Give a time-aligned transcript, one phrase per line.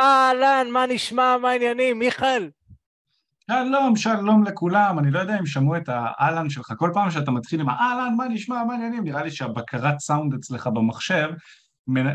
[0.00, 2.50] אהלן, מה נשמע, מה העניינים, מיכאל?
[3.50, 7.60] שלום, שלום לכולם, אני לא יודע אם שמעו את האהלן שלך, כל פעם שאתה מתחיל
[7.60, 11.28] עם האהלן, מה נשמע, מה העניינים, נראה לי שהבקרת סאונד אצלך במחשב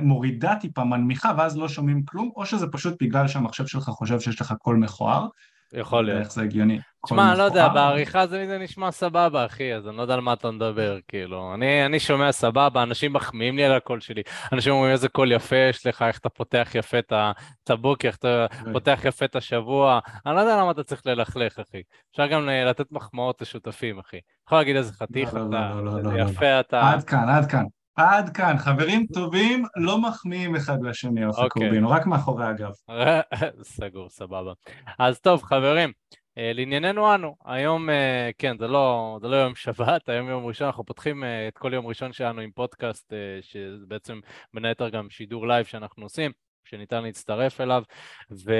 [0.01, 4.41] מורידה טיפה, מנמיכה, ואז לא שומעים כלום, או שזה פשוט בגלל שהמחשב שלך חושב שיש
[4.41, 5.27] לך קול מכוער.
[5.75, 6.19] יכול להיות.
[6.19, 6.79] איך זה הגיוני.
[7.05, 10.21] תשמע, אני לא יודע, בעריכה זה, זה נשמע סבבה, אחי, אז אני לא יודע על
[10.21, 11.53] מה אתה מדבר, כאילו.
[11.53, 14.21] אני, אני שומע סבבה, אנשים מחמיאים לי על הקול שלי.
[14.53, 18.45] אנשים אומרים איזה קול יפה יש לך, איך אתה פותח יפה את הבוקר, איך אתה
[18.73, 19.99] פותח יפה את השבוע.
[20.25, 21.81] אני לא יודע למה אתה צריך ללכלך, אחי.
[22.11, 24.17] אפשר גם לתת מחמאות לשותפים, אחי.
[24.47, 26.31] יכול להגיד איזה חתיך לא, לא, אתה, לא, לא, איזה.
[26.31, 26.91] יפה אתה.
[26.91, 27.63] עד כאן, עד כאן.
[27.95, 31.67] עד כאן, חברים טובים לא מחמיאים אחד לשני, אופק אוקיי.
[31.67, 32.71] רובינו, רק מאחורי הגב.
[33.63, 34.53] סגור, סבבה.
[34.99, 35.91] אז טוב, חברים,
[36.37, 40.67] אה, לענייננו אנו, היום, אה, כן, זה לא, זה לא יום שבת, היום יום ראשון,
[40.67, 44.19] אנחנו פותחים אה, את כל יום ראשון שלנו עם פודקאסט, אה, שזה בעצם
[44.53, 46.31] בין היתר גם שידור live שאנחנו עושים,
[46.63, 47.83] שניתן להצטרף אליו,
[48.45, 48.53] ו...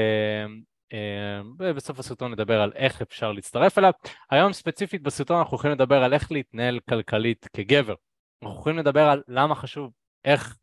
[1.60, 3.92] ובסוף הסרטון נדבר על איך אפשר להצטרף אליו.
[4.32, 7.94] היום ספציפית בסרטון אנחנו הולכים לדבר על איך להתנהל כלכלית כגבר.
[8.42, 9.92] אנחנו הולכים לדבר על למה חשוב,
[10.26, 10.58] איך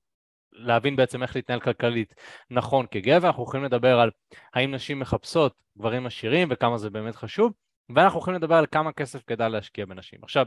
[0.52, 2.14] להבין בעצם איך להתנהל כלכלית
[2.50, 4.10] נכון כגבר, אנחנו הולכים לדבר על
[4.54, 7.52] האם נשים מחפשות גברים עשירים וכמה זה באמת חשוב,
[7.94, 10.18] ואנחנו הולכים לדבר על כמה כסף כדאי להשקיע בנשים.
[10.22, 10.46] עכשיו,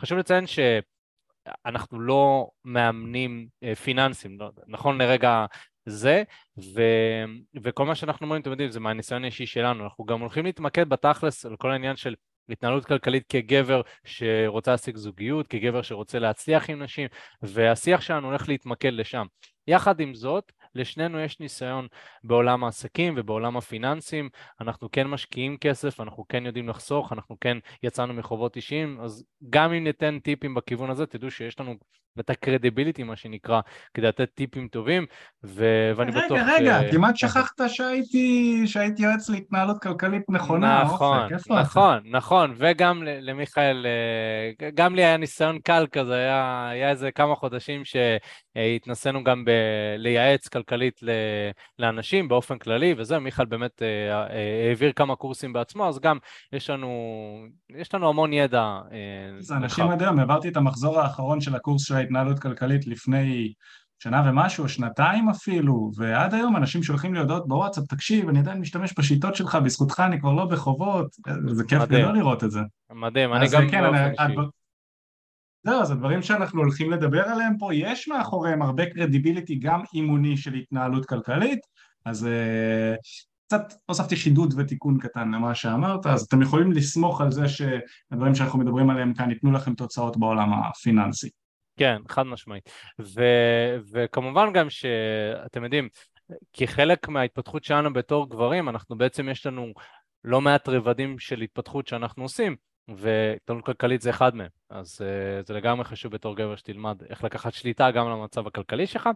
[0.00, 5.46] חשוב לציין שאנחנו לא מאמנים אה, פיננסים, לא, נכון לרגע
[5.86, 6.22] זה,
[6.58, 6.82] ו,
[7.62, 11.46] וכל מה שאנחנו אומרים, אתם יודעים, זה מהניסיון האישי שלנו, אנחנו גם הולכים להתמקד בתכלס
[11.46, 12.14] על כל העניין של
[12.48, 17.08] התנהלות כלכלית כגבר שרוצה להשיג זוגיות, כגבר שרוצה להצליח עם נשים,
[17.42, 19.26] והשיח שלנו הולך להתמקד לשם.
[19.66, 21.86] יחד עם זאת, לשנינו יש ניסיון
[22.24, 24.28] בעולם העסקים ובעולם הפיננסים,
[24.60, 29.72] אנחנו כן משקיעים כסף, אנחנו כן יודעים לחסוך, אנחנו כן יצאנו מחובות אישיים, אז גם
[29.72, 31.74] אם ניתן טיפים בכיוון הזה, תדעו שיש לנו
[32.20, 33.60] את הקרדיביליטי, מה שנקרא,
[33.94, 35.06] כדי לתת טיפים טובים,
[35.44, 35.92] ו...
[35.96, 36.38] ואני רגע, בטוח...
[36.46, 41.50] רגע, ש- כמעט שכחת שהייתי שהייתי יועץ להתנהלות כלכלית נכונה, נכון, אופק?
[41.50, 47.10] נכון, נכון, וגם ל- למיכאל, אה, גם לי היה ניסיון קל כזה, היה, היה איזה
[47.10, 49.50] כמה חודשים שהתנסינו גם ב-
[49.98, 51.10] לייעץ כלכלית ל-
[51.78, 56.18] לאנשים באופן כללי, וזה, מיכאל באמת אה, אה, העביר כמה קורסים בעצמו, אז גם
[56.52, 56.90] יש לנו,
[57.76, 58.78] יש לנו המון ידע.
[59.38, 59.88] זה אנשים.
[59.88, 63.52] עד היום, העברתי את המחזור האחרון של הקורס של ההתנהלות כלכלית לפני
[63.98, 68.94] שנה ומשהו, שנתיים אפילו, ועד היום אנשים שולחים לי הודעות בוואטסאפ, תקשיב, אני עדיין משתמש
[68.98, 71.06] בשיטות שלך, בזכותך אני כבר לא בחובות,
[71.46, 71.82] זה כיף.
[71.82, 72.60] גדול לראות את זה.
[72.92, 74.36] מדהים, אני גם כן, באופן אני-
[75.64, 80.54] זהו, אז הדברים שאנחנו הולכים לדבר עליהם פה, יש מאחוריהם הרבה קרדיביליטי גם אימוני של
[80.54, 81.60] התנהלות כלכלית,
[82.04, 82.94] אז אה,
[83.46, 88.58] קצת הוספתי חידוד ותיקון קטן למה שאמרת, אז אתם יכולים לסמוך על זה שהדברים שאנחנו
[88.58, 91.28] מדברים עליהם כאן ייתנו לכם תוצאות בעולם הפיננסי.
[91.76, 92.70] כן, חד משמעית.
[93.00, 95.88] ו- וכמובן גם שאתם יודעים,
[96.52, 99.72] כחלק מההתפתחות שלנו בתור גברים, אנחנו בעצם יש לנו
[100.24, 102.56] לא מעט רבדים של התפתחות שאנחנו עושים,
[102.88, 104.48] והתנהלות כלכלית זה אחד מהם.
[104.70, 108.86] אז uh, זה לגמרי חשוב בתור גבר שתלמד איך לקחת שליטה גם על המצב הכלכלי
[108.86, 109.08] שלך,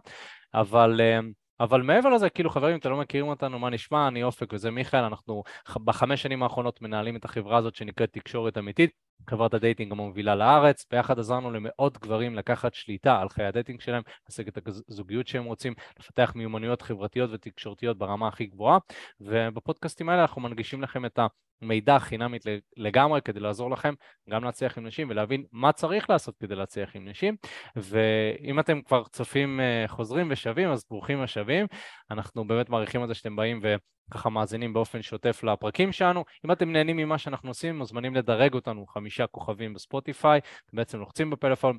[0.53, 1.01] אבל...
[1.21, 1.25] Uh,
[1.59, 4.07] אבל מעבר לזה, כאילו חברים, אתם לא מכירים אותנו, מה נשמע?
[4.07, 5.43] אני אופק וזה מיכאל, אנחנו
[5.83, 8.91] בחמש שנים האחרונות מנהלים את החברה הזאת שנקראת תקשורת אמיתית,
[9.29, 13.81] חברת ה dating המובילה בארץ, ביחד עזרנו למאות גברים לקחת שליטה על חיי ה dating
[13.81, 14.57] שלהם, להשיג את
[14.89, 18.77] הזוגיות שהם רוצים, לפתח מיומנויות חברתיות ותקשורתיות ברמה הכי גבוהה,
[19.21, 21.19] ובפודקאסטים האלה אנחנו מנגישים לכם את
[21.61, 22.43] המידע החינמית
[22.77, 23.93] לגמרי כדי לעזור לכם
[24.29, 27.35] גם להצליח עם נשים ולהבין מה צריך לעשות כדי להצליח עם נשים,
[27.75, 31.65] ואם אתם כבר צופים אה, חוזרים ושבים, אז ברוכים השבים,
[32.11, 33.75] אנחנו באמת מעריכים את זה שאתם באים ו...
[34.11, 36.23] ככה מאזינים באופן שוטף לפרקים שלנו.
[36.45, 41.29] אם אתם נהנים ממה שאנחנו עושים, מוזמנים לדרג אותנו חמישה כוכבים בספוטיפיי, אתם בעצם לוחצים
[41.29, 41.77] בפלאפון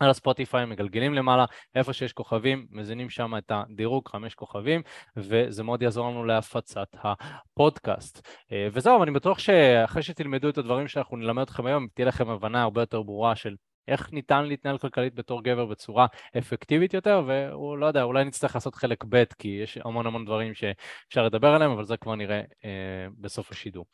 [0.00, 4.82] על הספוטיפיי, מגלגלים למעלה, איפה שיש כוכבים, מזינים שם את הדירוג, חמש כוכבים,
[5.16, 8.28] וזה מאוד יעזור לנו להפצת הפודקאסט.
[8.52, 12.62] אה, וזהו, אני בטוח שאחרי שתלמדו את הדברים שאנחנו נלמד אתכם היום, תהיה לכם הבנה
[12.62, 13.54] הרבה יותר ברורה של
[13.88, 16.06] איך ניתן להתנהל כלכלית בתור גבר בצורה
[16.38, 20.54] אפקטיבית יותר, והוא לא יודע, אולי נצטרך לעשות חלק ב', כי יש המון המון דברים
[20.54, 23.86] שאפשר לדבר עליהם, אבל זה כבר נראה אה, בסוף השידור.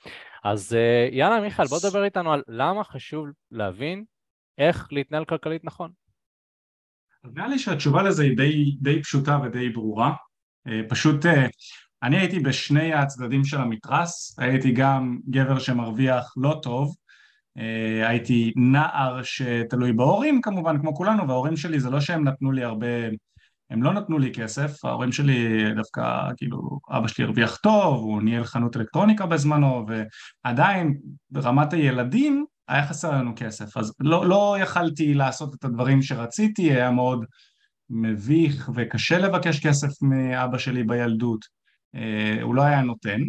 [0.44, 4.04] אז אה, יאללה, מיכאל, בוא תדבר איתנו על למה חשוב להבין
[4.58, 5.90] איך להתנהל כלכלית נכון.
[7.24, 10.14] אז נראה לי שהתשובה לזה היא די, די פשוטה ודי ברורה.
[10.68, 11.46] אה, פשוט אה,
[12.02, 16.96] אני הייתי בשני הצדדים של המתרס, הייתי גם גבר שמרוויח לא טוב,
[18.04, 22.86] הייתי נער שתלוי בהורים כמובן, כמו כולנו, וההורים שלי זה לא שהם נתנו לי הרבה,
[23.70, 28.44] הם לא נתנו לי כסף, ההורים שלי דווקא, כאילו, אבא שלי הרוויח טוב, הוא ניהל
[28.44, 29.86] חנות אלקטרוניקה בזמנו,
[30.44, 30.98] ועדיין
[31.30, 36.90] ברמת הילדים היה חסר לנו כסף, אז לא, לא יכלתי לעשות את הדברים שרציתי, היה
[36.90, 37.24] מאוד
[37.90, 41.44] מביך וקשה לבקש כסף מאבא שלי בילדות.
[42.42, 43.20] הוא לא היה נותן,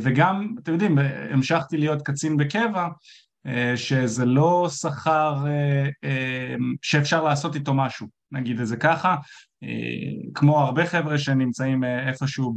[0.00, 0.98] וגם, אתם יודעים,
[1.30, 2.88] המשכתי להיות קצין בקבע,
[3.76, 5.44] שזה לא שכר
[6.82, 9.16] שאפשר לעשות איתו משהו, נגיד את זה ככה,
[10.34, 12.54] כמו הרבה חבר'ה שנמצאים איפשהו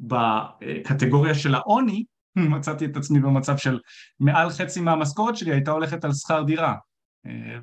[0.00, 2.04] בקטגוריה של העוני,
[2.36, 3.80] מצאתי את עצמי במצב של
[4.20, 6.74] מעל חצי מהמשכורת שלי הייתה הולכת על שכר דירה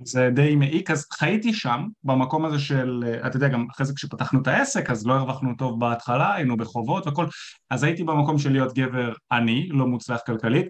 [0.04, 4.42] זה די מעיק, אז חייתי שם במקום הזה של, אתה יודע גם אחרי זה כשפתחנו
[4.42, 7.26] את העסק אז לא הרווחנו טוב בהתחלה, היינו בחובות וכל,
[7.70, 10.66] אז הייתי במקום של להיות גבר עני, לא מוצלח כלכלית,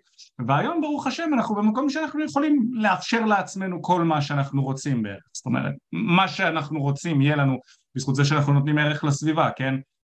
[0.48, 5.46] והיום ברוך השם אנחנו במקום שאנחנו יכולים לאפשר לעצמנו כל מה שאנחנו רוצים בערך, זאת
[5.46, 7.58] אומרת מה שאנחנו רוצים יהיה לנו
[7.96, 9.76] בזכות זה שאנחנו נותנים ערך לסביבה, כן?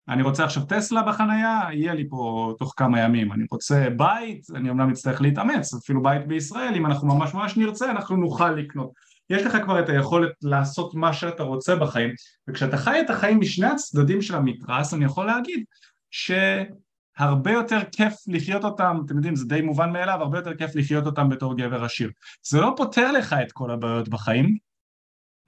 [0.09, 4.71] אני רוצה עכשיו טסלה בחנייה, יהיה לי פה תוך כמה ימים, אני רוצה בית, אני
[4.71, 8.91] אמנם אצטרך להתאמץ, אפילו בית בישראל, אם אנחנו ממש ממש נרצה אנחנו נוכל לקנות.
[9.31, 12.11] יש לך כבר את היכולת לעשות מה שאתה רוצה בחיים,
[12.49, 15.65] וכשאתה חי את החיים משני הצדדים של המתרס, אני יכול להגיד
[16.11, 21.07] שהרבה יותר כיף לחיות אותם, אתם יודעים זה די מובן מאליו, הרבה יותר כיף לחיות
[21.07, 22.11] אותם בתור גבר עשיר.
[22.43, 24.57] זה לא פותר לך את כל הבעיות בחיים,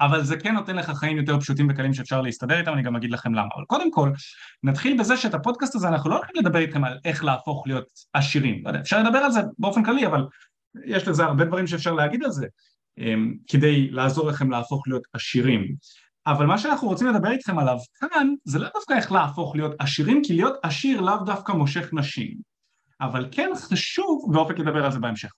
[0.01, 3.11] אבל זה כן נותן לך חיים יותר פשוטים וקלים שאפשר להסתדר איתם, אני גם אגיד
[3.11, 3.49] לכם למה.
[3.57, 4.11] אבל קודם כל,
[4.63, 8.65] נתחיל בזה שאת הפודקאסט הזה אנחנו לא הולכים לדבר איתכם על איך להפוך להיות עשירים.
[8.65, 10.27] לא יודע, אפשר לדבר על זה באופן כללי, אבל
[10.85, 12.47] יש לזה הרבה דברים שאפשר להגיד על זה,
[12.99, 15.75] אמ, כדי לעזור לכם להפוך להיות עשירים.
[16.27, 20.23] אבל מה שאנחנו רוצים לדבר איתכם עליו כאן, זה לא דווקא איך להפוך להיות עשירים,
[20.25, 22.37] כי להיות עשיר לאו דווקא מושך נשים.
[23.01, 25.31] אבל כן חשוב, ואופק ידבר על זה בהמשך,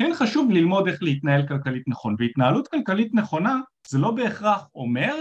[0.00, 5.14] כן חשוב ללמוד איך להתנהל כלכלית נכון, והתנהלות כלכלית נכונה זה לא בהכרח אומר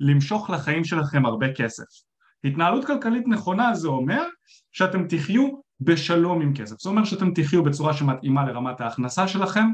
[0.00, 1.84] למשוך לחיים שלכם הרבה כסף.
[2.44, 4.22] התנהלות כלכלית נכונה זה אומר
[4.72, 5.48] שאתם תחיו
[5.80, 9.66] בשלום עם כסף, זה אומר שאתם תחיו בצורה שמתאימה לרמת ההכנסה שלכם,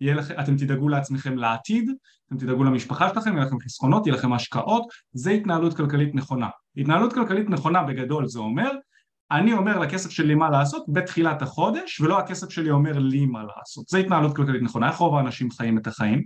[0.00, 0.30] לכ...
[0.30, 1.90] אתם תדאגו לעצמכם לעתיד,
[2.26, 6.48] אתם תדאגו למשפחה שלכם, יהיה לכם חסכונות, יהיה לכם השקעות, זה התנהלות כלכלית נכונה.
[6.76, 8.70] התנהלות כלכלית נכונה בגדול זה אומר
[9.30, 13.88] אני אומר לכסף שלי מה לעשות בתחילת החודש ולא הכסף שלי אומר לי מה לעשות,
[13.88, 16.22] זה התנהלות כלכלית נכונה, איך רוב האנשים חיים את החיים?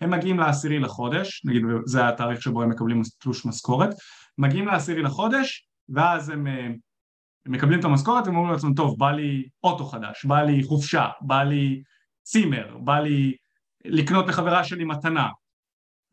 [0.00, 3.90] הם מגיעים לעשירי לחודש, נגיד זה התאריך שבו הם מקבלים תלוש משכורת,
[4.38, 6.76] מגיעים לעשירי לחודש ואז הם, הם
[7.46, 11.42] מקבלים את המשכורת והם אומרים לעצמם טוב בא לי אוטו חדש, בא לי חופשה, בא
[11.42, 11.82] לי
[12.22, 13.36] צימר, בא לי
[13.84, 15.28] לקנות לחברה שלי מתנה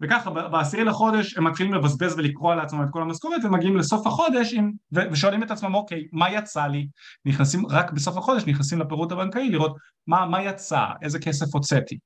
[0.01, 4.71] וככה בעשירי לחודש הם מתחילים לבזבז ולקרוע לעצמם את כל המשכורת ומגיעים לסוף החודש עם,
[4.91, 6.87] ושואלים את עצמם אוקיי מה יצא לי?
[7.25, 9.77] נכנסים רק בסוף החודש נכנסים לפירוט הבנקאי לראות
[10.07, 10.85] מה, מה יצא?
[11.01, 11.97] איזה כסף הוצאתי?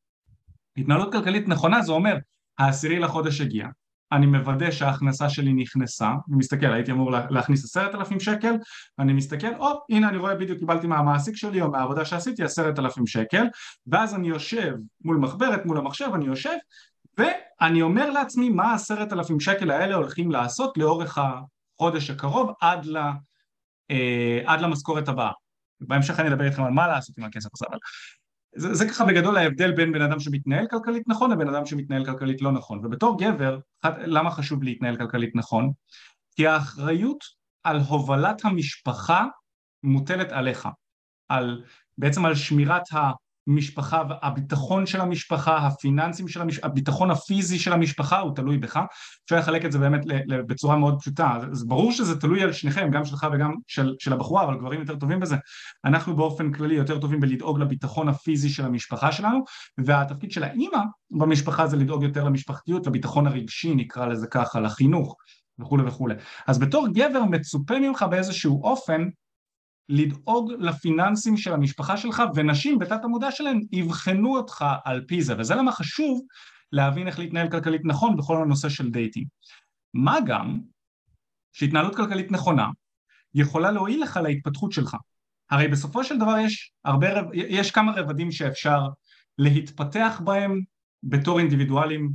[0.77, 2.18] התנהלות כלכלית נכונה זה אומר
[2.57, 3.68] העשירי לחודש הגיע
[4.12, 8.56] אני מוודא שההכנסה שלי נכנסה, אני מסתכל, הייתי אמור להכניס עשרת אלפים שקל,
[9.00, 13.07] אני מסתכל, או הנה אני רואה בדיוק קיבלתי מהמעסיק שלי או מהעבודה שעשיתי עשרת אלפים
[13.07, 13.45] שקל,
[13.88, 14.74] ואז אני יושב
[15.06, 16.56] מול מחברת, מול המחשב, אני יושב
[17.19, 22.98] ואני אומר לעצמי מה עשרת אלפים שקל האלה הולכים לעשות לאורך החודש הקרוב עד, ל,
[23.92, 25.31] אה, עד למשכורת הבאה.
[25.81, 27.77] בהמשך אני אדבר איתכם על מה לעשות עם הכסף הזה, אבל
[28.56, 32.42] זה, זה ככה בגדול ההבדל בין בן אדם שמתנהל כלכלית נכון לבן אדם שמתנהל כלכלית
[32.42, 32.86] לא נכון.
[32.86, 33.60] ובתור גבר,
[34.06, 35.71] למה חשוב להתנהל כלכלית נכון?
[36.36, 37.24] כי האחריות
[37.63, 39.25] על הובלת המשפחה
[39.83, 40.68] מוטלת עליך,
[41.30, 41.63] על,
[41.98, 43.12] בעצם על שמירת ה...
[43.47, 48.80] משפחה, הביטחון של המשפחה, הפיננסים של המשפחה, הביטחון הפיזי של המשפחה הוא תלוי בך,
[49.25, 50.01] אפשר לחלק את זה באמת
[50.47, 54.44] בצורה מאוד פשוטה, זה ברור שזה תלוי על שניכם, גם שלך וגם של, של הבחורה,
[54.44, 55.36] אבל גברים יותר טובים בזה,
[55.85, 59.44] אנחנו באופן כללי יותר טובים בלדאוג לביטחון הפיזי של המשפחה שלנו,
[59.85, 60.80] והתפקיד של האימא
[61.11, 65.16] במשפחה זה לדאוג יותר למשפחתיות, לביטחון הרגשי נקרא לזה ככה, לחינוך
[65.59, 66.16] וכולי וכולי.
[66.47, 69.09] אז בתור גבר מצופה ממך באיזשהו אופן
[69.90, 75.56] לדאוג לפיננסים של המשפחה שלך ונשים בתת המודע שלהם יבחנו אותך על פי זה וזה
[75.56, 76.22] למה חשוב
[76.72, 79.26] להבין איך להתנהל כלכלית נכון בכל הנושא של דייטים.
[79.94, 80.60] מה גם
[81.54, 82.68] שהתנהלות כלכלית נכונה
[83.34, 84.98] יכולה להועיל לך להתפתחות שלך.
[85.52, 88.88] הרי בסופו של דבר יש, הרבה, יש כמה רבדים שאפשר
[89.38, 90.62] להתפתח בהם
[91.04, 92.10] בתור אינדיבידואלים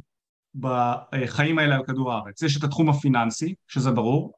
[0.54, 2.42] בחיים האלה על כדור הארץ.
[2.42, 4.32] יש את התחום הפיננסי, שזה ברור,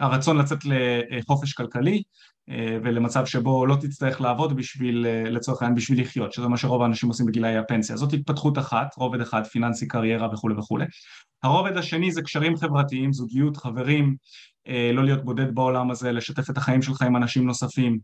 [0.00, 2.02] הרצון לצאת לחופש כלכלי
[2.50, 6.82] אה, ולמצב שבו לא תצטרך לעבוד בשביל, אה, לצורך העניין בשביל לחיות, שזה מה שרוב
[6.82, 7.96] האנשים עושים בגילאי הפנסיה.
[7.96, 10.84] זאת התפתחות אחת, רובד אחד, פיננסי, קריירה וכולי וכולי.
[11.42, 14.16] הרובד השני זה קשרים חברתיים, זוגיות, חברים,
[14.68, 17.98] אה, לא להיות בודד בעולם הזה, לשתף את החיים שלך עם אנשים נוספים.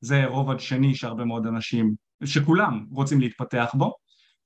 [0.00, 4.01] זה רובד שני שהרבה מאוד אנשים, שכולם רוצים להתפתח בו.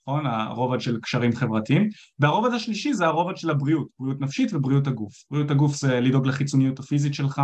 [0.09, 0.27] נכון?
[0.27, 5.13] הרובד של קשרים חברתיים, והרובד השלישי זה הרובד של הבריאות, בריאות נפשית ובריאות הגוף.
[5.31, 7.43] בריאות הגוף זה לדאוג לחיצוניות הפיזית שלך,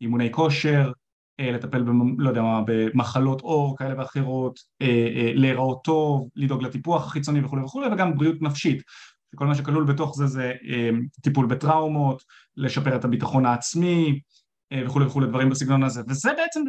[0.00, 0.92] אימוני כושר,
[1.40, 4.86] אה, לטפל במ, לא יודע מה, במחלות עור כאלה ואחרות, אה,
[5.16, 8.82] אה, להיראות טוב, לדאוג לטיפוח החיצוני וכולי וכולי, וגם בריאות נפשית,
[9.34, 10.52] שכל מה שכלול בתוך זה זה
[11.22, 12.22] טיפול בטראומות,
[12.56, 14.20] לשפר את הביטחון העצמי
[14.86, 16.60] וכולי וכולי דברים בסגנון הזה וזה בעצם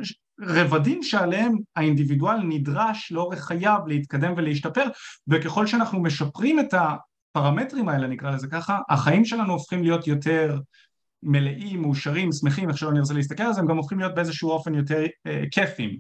[0.42, 4.84] רבדים שעליהם האינדיבידואל נדרש לאורך חייו להתקדם ולהשתפר
[5.28, 10.60] וככל שאנחנו משפרים את הפרמטרים האלה נקרא לזה ככה החיים שלנו הופכים להיות יותר
[11.24, 14.76] מלאים, מאושרים, שמחים, איך שלא נרצה להסתכל על זה, הם גם הופכים להיות באיזשהו אופן
[14.76, 15.98] יותר אה, כיפים.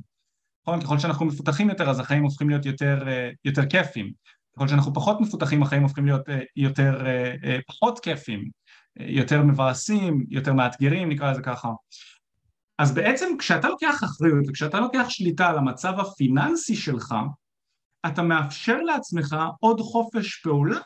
[0.67, 0.81] נכון?
[0.81, 4.11] ככל שאנחנו מפותחים יותר אז החיים הופכים להיות יותר, אה, יותר כיפים.
[4.55, 8.45] ככל שאנחנו פחות מפותחים החיים הופכים להיות אה, יותר אה, אה, פחות כיפים, אה,
[8.99, 11.69] יותר מבאסים, יותר מאתגרים, נקרא לזה ככה.
[12.79, 17.15] אז בעצם כשאתה לוקח אחריות וכשאתה לוקח שליטה על המצב הפיננסי שלך,
[18.05, 20.79] אתה מאפשר לעצמך עוד חופש פעולה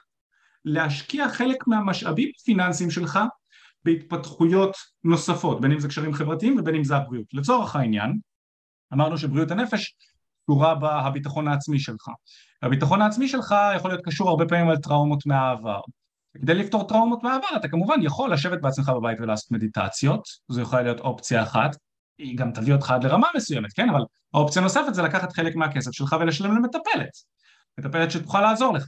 [0.65, 3.19] להשקיע חלק מהמשאבים הפיננסיים שלך
[3.85, 7.33] בהתפתחויות נוספות, בין אם זה קשרים חברתיים ובין אם זה הבריאות.
[7.33, 8.19] לצורך העניין,
[8.93, 9.95] אמרנו שבריאות הנפש
[10.43, 12.07] קשורה בביטחון העצמי שלך.
[12.61, 15.79] הביטחון העצמי שלך יכול להיות קשור הרבה פעמים על טראומות מהעבר.
[16.37, 20.99] כדי לפתור טראומות מהעבר אתה כמובן יכול לשבת בעצמך בבית ולעשות מדיטציות, זו יכולה להיות
[20.99, 21.75] אופציה אחת,
[22.17, 23.89] היא גם תביא אותך עד לרמה מסוימת, כן?
[23.89, 24.01] אבל
[24.33, 27.09] האופציה נוספת זה לקחת חלק מהכסף שלך ולשלם למטפלת,
[27.79, 28.87] מטפלת שתוכל לעזור לך.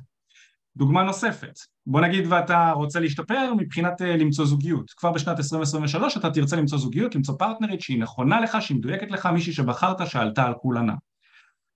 [0.77, 1.53] דוגמה נוספת,
[1.85, 6.77] בוא נגיד ואתה רוצה להשתפר מבחינת uh, למצוא זוגיות, כבר בשנת 2023 אתה תרצה למצוא
[6.77, 10.93] זוגיות, למצוא פרטנרית שהיא נכונה לך, שהיא מדויקת לך, מישהי שבחרת שעלתה על כולנה.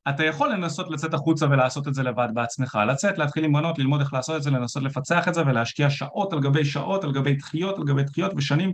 [0.10, 4.14] אתה יכול לנסות לצאת החוצה ולעשות את זה לבד בעצמך, לצאת, להתחיל עם ללמוד איך
[4.14, 7.78] לעשות את זה, לנסות לפצח את זה ולהשקיע שעות על גבי שעות, על גבי דחיות,
[7.78, 8.74] על גבי דחיות ושנים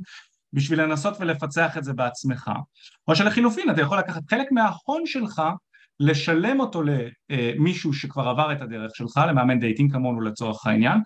[0.54, 2.52] בשביל לנסות ולפצח את זה בעצמך.
[3.08, 5.42] או שלחילופין אתה יכול לקחת חלק מההון שלך
[6.00, 6.82] לשלם אותו
[7.30, 11.00] למישהו שכבר עבר את הדרך שלך, למאמן dating כמונו לצורך העניין,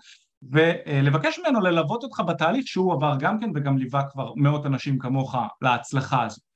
[0.52, 5.36] ולבקש ממנו ללוות אותך בתהליך שהוא עבר גם כן וגם ליווה כבר מאות אנשים כמוך
[5.62, 6.47] להצלחה הזו.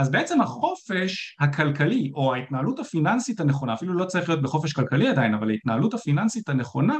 [0.00, 5.34] אז בעצם החופש הכלכלי או ההתנהלות הפיננסית הנכונה, אפילו לא צריך להיות בחופש כלכלי עדיין,
[5.34, 6.98] אבל ההתנהלות הפיננסית הנכונה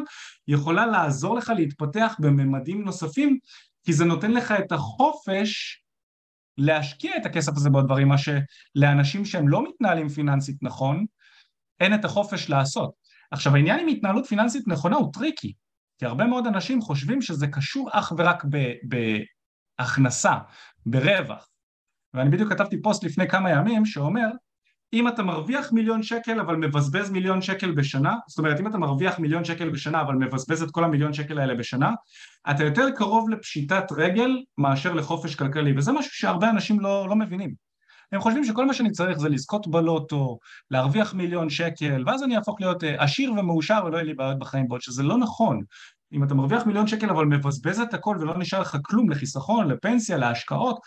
[0.48, 3.38] יכולה לעזור לך להתפתח בממדים נוספים
[3.84, 5.82] כי זה נותן לך את החופש
[6.58, 11.06] להשקיע את הכסף הזה בדברים, מה שלאנשים שהם לא מתנהלים פיננסית נכון,
[11.80, 12.90] אין את החופש לעשות.
[13.30, 15.52] עכשיו העניין עם התנהלות פיננסית נכונה הוא טריקי,
[15.98, 18.44] כי הרבה מאוד אנשים חושבים שזה קשור אך ורק
[19.78, 20.34] בהכנסה,
[20.86, 21.49] ברווח.
[22.14, 24.28] ואני בדיוק כתבתי פוסט לפני כמה ימים שאומר
[24.92, 29.18] אם אתה מרוויח מיליון שקל אבל מבזבז מיליון שקל בשנה, זאת אומרת אם אתה מרוויח
[29.18, 31.90] מיליון שקל בשנה אבל מבזבז את כל המיליון שקל האלה בשנה,
[32.50, 37.54] אתה יותר קרוב לפשיטת רגל מאשר לחופש כלכלי, וזה משהו שהרבה אנשים לא, לא מבינים.
[38.12, 40.38] הם חושבים שכל מה שאני צריך זה לזכות בלוטו,
[40.70, 44.68] להרוויח מיליון שקל, ואז אני אהפוך להיות אה, עשיר ומאושר ולא יהיה לי בעיות בחיים,
[44.68, 45.60] בעוד שזה לא נכון.
[46.12, 50.16] אם אתה מרוויח מיליון שקל אבל מבזבז את הכל ולא נשאר לך כלום לחיסכון, לפנסיה,
[50.16, 50.78] להשקעות,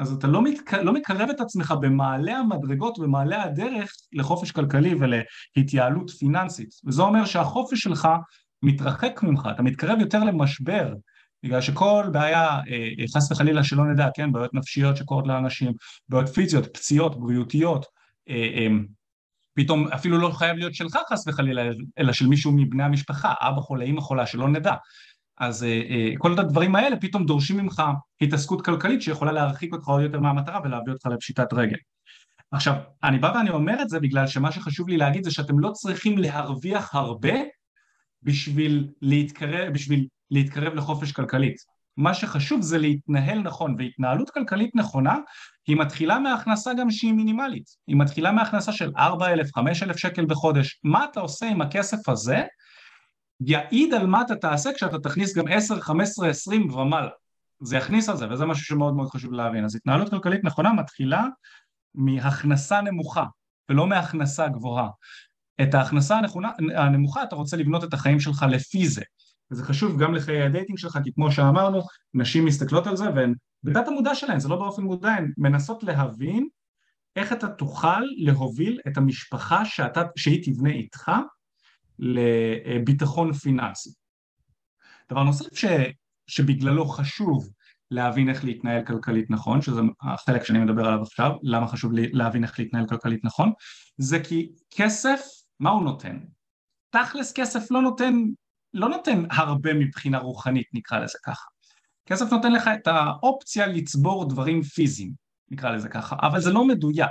[0.00, 0.74] אז אתה לא, מתק...
[0.74, 6.68] לא מקרב את עצמך במעלה המדרגות, במעלה הדרך לחופש כלכלי ולהתייעלות פיננסית.
[6.86, 8.08] וזה אומר שהחופש שלך
[8.62, 10.94] מתרחק ממך, אתה מתקרב יותר למשבר,
[11.42, 15.72] בגלל שכל בעיה, אה, אה, חס וחלילה שלא נדע, כן, בעיות נפשיות שקורות לאנשים,
[16.08, 17.86] בעיות פיזיות, פציעות, בריאותיות,
[18.28, 18.66] אה,
[19.54, 21.62] פתאום אפילו לא חייב להיות שלך חס וחלילה,
[21.98, 24.74] אלא של מישהו מבני המשפחה, אבא חולה, אמא חולה, שלא נדע.
[25.40, 25.66] אז
[26.18, 27.82] כל הדברים האלה פתאום דורשים ממך
[28.20, 31.76] התעסקות כלכלית שיכולה להרחיק אותך עוד יותר מהמטרה ולהביא אותך לפשיטת רגל.
[32.52, 35.70] עכשיו, אני בא ואני אומר את זה בגלל שמה שחשוב לי להגיד זה שאתם לא
[35.70, 37.34] צריכים להרוויח הרבה
[38.22, 41.56] בשביל להתקרב, בשביל להתקרב לחופש כלכלית.
[41.96, 45.16] מה שחשוב זה להתנהל נכון, והתנהלות כלכלית נכונה
[45.66, 50.80] היא מתחילה מהכנסה גם שהיא מינימלית, היא מתחילה מהכנסה של 4,000, 5,000 שקל בחודש.
[50.84, 52.42] מה אתה עושה עם הכסף הזה
[53.40, 57.10] יעיד על מה אתה תעשה כשאתה תכניס גם 10, 15, 20 ומעלה.
[57.60, 59.64] זה יכניס על זה, וזה משהו שמאוד מאוד חשוב להבין.
[59.64, 61.24] אז התנהלות כלכלית נכונה מתחילה
[61.94, 63.24] מהכנסה נמוכה,
[63.68, 64.88] ולא מהכנסה גבוהה.
[65.62, 69.02] את ההכנסה הנכונה, הנמוכה אתה רוצה לבנות את החיים שלך לפי זה.
[69.50, 71.82] וזה חשוב גם לחיי ה dating שלך, כי כמו שאמרנו,
[72.14, 76.48] נשים מסתכלות על זה והן בתת המודע שלהן, זה לא באופן מודע, הן מנסות להבין
[77.16, 81.12] איך אתה תוכל להוביל את המשפחה שאתה, שהיא תבנה איתך
[82.00, 83.90] לביטחון פיננסי.
[85.10, 85.64] דבר נוסף ש,
[86.26, 87.50] שבגללו חשוב
[87.90, 92.44] להבין איך להתנהל כלכלית נכון, שזה החלק שאני מדבר עליו עכשיו, למה חשוב לי להבין
[92.44, 93.52] איך להתנהל כלכלית נכון,
[93.98, 95.20] זה כי כסף,
[95.60, 96.18] מה הוא נותן?
[96.90, 98.14] תכלס כסף לא נותן,
[98.74, 101.48] לא נותן הרבה מבחינה רוחנית נקרא לזה ככה.
[102.06, 105.12] כסף נותן לך את האופציה לצבור דברים פיזיים,
[105.50, 107.10] נקרא לזה ככה, אבל זה לא מדויק.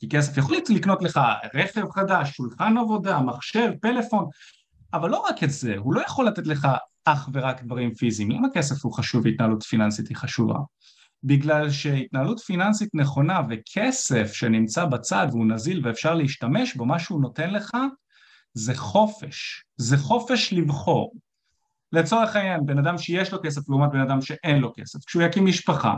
[0.00, 1.20] כי כסף יכול לקנות לך
[1.54, 4.26] רכב חדש, שולחן עבודה, מחשב, פלאפון,
[4.94, 6.68] אבל לא רק את זה, הוא לא יכול לתת לך
[7.04, 8.30] אך ורק דברים פיזיים.
[8.30, 10.58] למה כסף הוא חשוב והתנהלות פיננסית היא חשובה?
[11.24, 17.50] בגלל שהתנהלות פיננסית נכונה וכסף שנמצא בצד והוא נזיל ואפשר להשתמש בו, מה שהוא נותן
[17.50, 17.76] לך
[18.54, 21.14] זה חופש, זה חופש לבחור.
[21.92, 25.46] לצורך העניין, בן אדם שיש לו כסף לעומת בן אדם שאין לו כסף, כשהוא יקים
[25.46, 25.94] משפחה,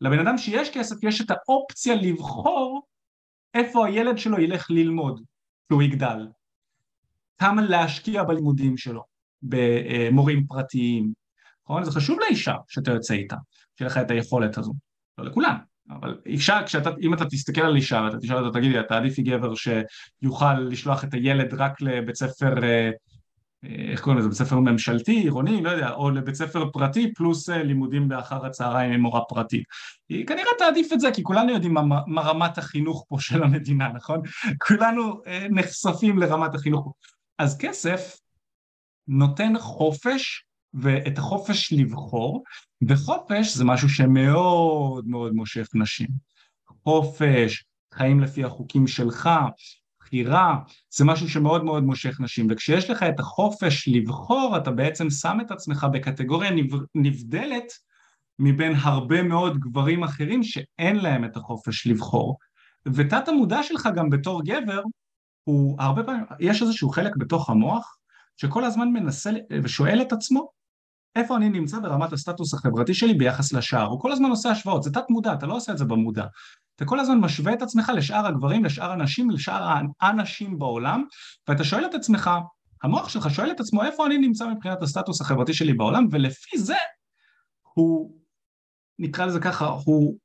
[0.00, 2.87] לבן אדם שיש כסף יש את האופציה לבחור
[3.54, 5.22] איפה הילד שלו ילך ללמוד
[5.66, 6.26] כשהוא יגדל,
[7.38, 9.02] כמה להשקיע בלימודים שלו,
[9.42, 11.12] במורים פרטיים,
[11.64, 11.84] נכון?
[11.84, 13.36] זה חשוב לאישה שאתה יוצא איתה,
[13.78, 14.72] שיהיה לך את היכולת הזו,
[15.18, 15.56] לא לכולם,
[15.90, 19.52] אבל אישה, כשאתה, אם אתה תסתכל על אישה ואתה תשאל אותה, תגידי, אתה עדיף גבר
[19.54, 22.90] שיוכל לשלוח את הילד רק לבית ספר אה,
[23.62, 27.62] איך קוראים לזה, בית ספר ממשלתי, עירוני, לא יודע, או לבית ספר פרטי פלוס אה,
[27.62, 29.64] לימודים באחר הצהריים עם מורה פרטית.
[30.08, 33.88] היא כנראה תעדיף את זה, כי כולנו יודעים מה, מה רמת החינוך פה של המדינה,
[33.88, 34.20] נכון?
[34.66, 36.92] כולנו אה, נחשפים לרמת החינוך.
[37.38, 38.20] אז כסף
[39.08, 42.44] נותן חופש ואת החופש לבחור,
[42.88, 46.08] וחופש זה משהו שמאוד מאוד מושך נשים.
[46.84, 49.30] חופש, חיים לפי החוקים שלך,
[50.08, 50.56] בחירה,
[50.90, 55.50] זה משהו שמאוד מאוד מושך נשים, וכשיש לך את החופש לבחור, אתה בעצם שם את
[55.50, 56.50] עצמך בקטגוריה
[56.94, 57.72] נבדלת
[58.38, 62.36] מבין הרבה מאוד גברים אחרים שאין להם את החופש לבחור.
[62.86, 64.82] ותת המודע שלך גם בתור גבר,
[65.44, 67.96] הוא הרבה פעמים, יש איזשהו חלק בתוך המוח
[68.36, 69.30] שכל הזמן מנסה
[69.62, 70.50] ושואל את עצמו
[71.16, 74.92] איפה אני נמצא ברמת הסטטוס החברתי שלי ביחס לשאר, הוא כל הזמן עושה השוואות, זה
[74.92, 76.24] תת מודע, אתה לא עושה את זה במודע.
[76.78, 81.04] אתה כל הזמן משווה את עצמך לשאר הגברים, לשאר הנשים, לשאר האנשים בעולם,
[81.48, 82.30] ואתה שואל את עצמך,
[82.82, 86.74] המוח שלך שואל את עצמו איפה אני נמצא מבחינת הסטטוס החברתי שלי בעולם, ולפי זה
[87.62, 88.18] הוא,
[88.98, 90.18] נקרא לזה ככה, הוא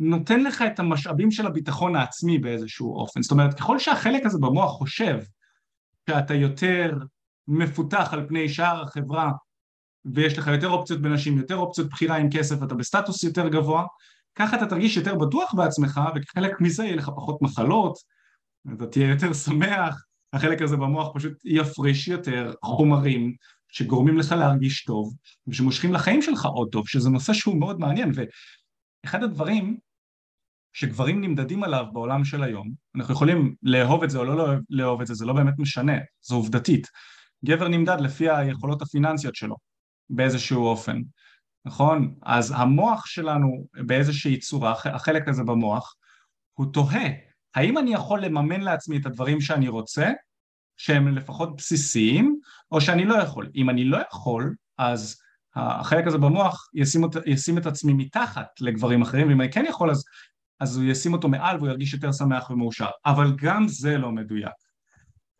[0.00, 3.22] נותן לך את המשאבים של הביטחון העצמי באיזשהו אופן.
[3.22, 5.18] זאת אומרת, ככל שהחלק הזה במוח חושב
[6.10, 6.98] שאתה יותר
[7.48, 9.32] מפותח על פני שאר החברה
[10.04, 13.86] ויש לך יותר אופציות בנשים, יותר אופציות בחירה עם כסף, אתה בסטטוס יותר גבוה,
[14.38, 17.98] ככה אתה תרגיש יותר בטוח בעצמך וכחלק מזה יהיה לך פחות מחלות,
[18.72, 23.34] אתה תהיה יותר שמח, החלק הזה במוח פשוט יפריש יותר חומרים
[23.68, 25.14] שגורמים לך להרגיש טוב
[25.46, 28.12] ושמושכים לחיים שלך עוד טוב, שזה נושא שהוא מאוד מעניין
[29.04, 29.78] ואחד הדברים
[30.72, 35.06] שגברים נמדדים עליו בעולם של היום, אנחנו יכולים לאהוב את זה או לא לאהוב את
[35.06, 36.86] זה, זה לא באמת משנה, זו עובדתית.
[37.44, 39.56] גבר נמדד לפי היכולות הפיננסיות שלו
[40.10, 41.00] באיזשהו אופן.
[41.68, 42.14] נכון?
[42.22, 45.94] אז המוח שלנו באיזושהי צורה, החלק הזה במוח,
[46.54, 47.08] הוא תוהה,
[47.54, 50.10] האם אני יכול לממן לעצמי את הדברים שאני רוצה,
[50.76, 52.40] שהם לפחות בסיסיים,
[52.72, 53.50] או שאני לא יכול.
[53.54, 55.16] אם אני לא יכול, אז
[55.54, 60.04] החלק הזה במוח ישים, ישים את עצמי מתחת לגברים אחרים, ואם אני כן יכול, אז,
[60.60, 62.88] אז הוא ישים אותו מעל והוא ירגיש יותר שמח ומאושר.
[63.06, 64.52] אבל גם זה לא מדויק.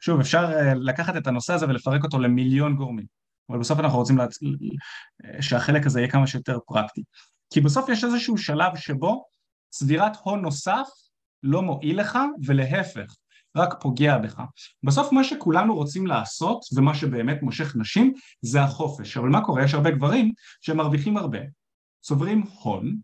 [0.01, 3.07] שוב, אפשר אה, לקחת את הנושא הזה ולפרק אותו למיליון גורמים.
[3.50, 4.26] אבל בסוף אנחנו רוצים לה...
[5.40, 7.02] שהחלק הזה יהיה כמה שיותר פרקטי.
[7.52, 9.24] כי בסוף יש איזשהו שלב שבו
[9.70, 10.88] צבירת הון נוסף
[11.42, 13.14] לא מועיל לך ולהפך,
[13.56, 14.40] רק פוגע בך.
[14.82, 19.64] בסוף מה שכולנו רוצים לעשות ומה שבאמת מושך נשים זה החופש, אבל מה קורה?
[19.64, 21.38] יש הרבה גברים שמרוויחים הרבה,
[22.00, 22.96] צוברים הון,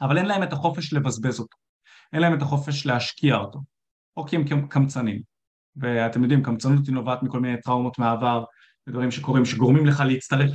[0.00, 1.56] אבל אין להם את החופש לבזבז אותו,
[2.12, 3.60] אין להם את החופש להשקיע אותו,
[4.16, 5.22] או כי הם קמצנים.
[5.76, 8.44] ואתם יודעים, קמצנות היא נובעת מכל מיני טראומות מהעבר,
[8.86, 10.50] ודברים שקורים, שגורמים לך להצטרך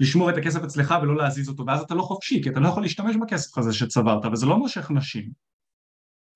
[0.00, 2.82] לשמור את הכסף אצלך ולא להזיז אותו, ואז אתה לא חופשי, כי אתה לא יכול
[2.82, 5.30] להשתמש בכסף הזה שצברת, וזה לא מושך נשים.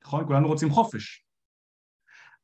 [0.04, 0.26] נכון?
[0.26, 1.24] כולנו רוצים חופש.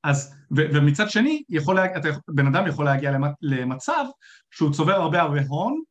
[0.05, 4.05] אז, ו- ומצד שני, יכול, אתה, בן אדם יכול להגיע למצב
[4.51, 5.83] שהוא צובר הרבה הרבה הון,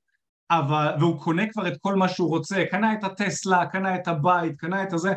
[0.51, 4.53] אבל, והוא קונה כבר את כל מה שהוא רוצה, קנה את הטסלה, קנה את הבית,
[4.57, 5.13] קנה את הזה,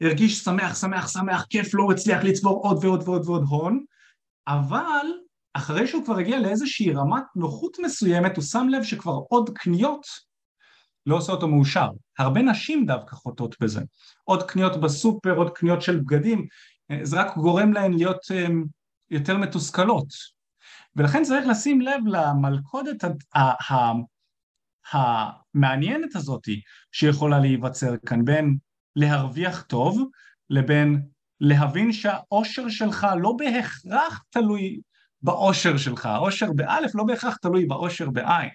[0.00, 3.84] הרגיש שמח, שמח, שמח, כיף לא הצליח לצבור עוד ועוד ועוד ועוד הון,
[4.46, 5.06] אבל
[5.54, 10.06] אחרי שהוא כבר הגיע לאיזושהי רמת נוחות מסוימת, הוא שם לב שכבר עוד קניות
[11.06, 11.88] לא עושה אותו מאושר.
[12.18, 13.80] הרבה נשים דווקא חוטאות בזה.
[14.24, 16.46] עוד קניות בסופר, עוד קניות של בגדים,
[17.02, 18.64] זה רק גורם להן להיות אמ,
[19.10, 20.06] יותר מתוסכלות.
[20.96, 23.04] ולכן צריך לשים לב למלכודת
[24.92, 26.48] המעניינת הזאת
[26.92, 28.56] שיכולה להיווצר כאן בין
[28.96, 30.08] להרוויח טוב
[30.50, 31.02] לבין
[31.40, 34.80] להבין שהאושר שלך לא בהכרח תלוי
[35.22, 38.50] באושר שלך, האושר באלף לא בהכרח תלוי באושר בעין,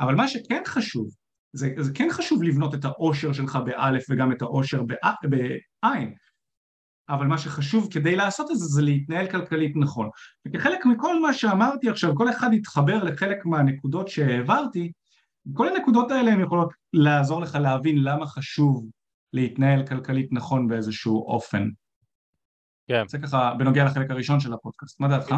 [0.00, 1.08] אבל מה שכן חשוב,
[1.52, 4.82] זה, זה כן חשוב לבנות את האושר שלך באלף וגם את האושר
[5.22, 6.14] בעין,
[7.08, 10.08] אבל מה שחשוב כדי לעשות את זה זה להתנהל כלכלית נכון.
[10.46, 14.92] וכחלק מכל מה שאמרתי עכשיו, כל אחד יתחבר לחלק מהנקודות שהעברתי,
[15.54, 18.86] כל הנקודות האלה הן יכולות לעזור לך להבין למה חשוב
[19.32, 21.68] להתנהל כלכלית נכון באיזשהו אופן.
[22.88, 23.08] כן.
[23.08, 25.34] זה ככה בנוגע לחלק הראשון של הפודקאסט, מה דעתך?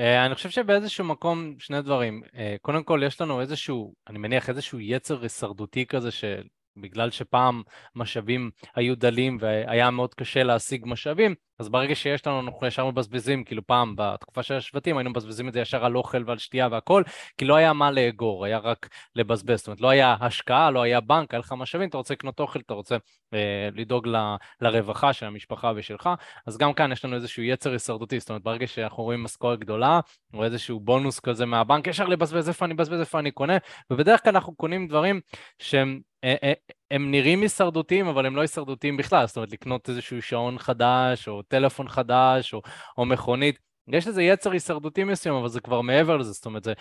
[0.00, 4.48] אה, אני חושב שבאיזשהו מקום שני דברים, אה, קודם כל יש לנו איזשהו, אני מניח
[4.48, 6.42] איזשהו יצר הישרדותי כזה של
[6.76, 7.62] בגלל שפעם
[7.94, 13.44] משאבים היו דלים והיה מאוד קשה להשיג משאבים, אז ברגע שיש לנו, אנחנו ישר מבזבזים,
[13.44, 17.02] כאילו פעם, בתקופה של השבטים, היינו מבזבזים את זה ישר על אוכל ועל שתייה והכל,
[17.38, 19.58] כי לא היה מה לאגור, היה רק לבזבז.
[19.58, 22.60] זאת אומרת, לא היה השקעה, לא היה בנק, היה לך משאבים, אתה רוצה לקנות אוכל,
[22.60, 22.96] אתה רוצה
[23.34, 24.16] אה, לדאוג ל,
[24.60, 26.08] לרווחה של המשפחה ושלך,
[26.46, 30.00] אז גם כאן יש לנו איזשהו יצר הישרדותי, זאת אומרת, ברגע שאנחנו רואים משכורת גדולה,
[30.34, 33.56] או איזשהו בונוס כזה מהבנק, ישר לבזבז איפה אני מבזבז, איפה אני קונה,
[33.90, 35.20] ובדרך כלל אנחנו קונים דברים
[35.58, 36.52] שהם אה, אה,
[36.90, 41.42] הם נראים הישרדותיים, אבל הם לא הישרדותיים בכלל, זאת אומרת, לקנות איזשהו שעון חדש, או
[41.42, 42.62] טלפון חדש, או,
[42.98, 43.58] או מכונית.
[43.88, 46.72] יש לזה יצר הישרדותי מסוים, אבל זה כבר מעבר לזה, זאת אומרת, זה,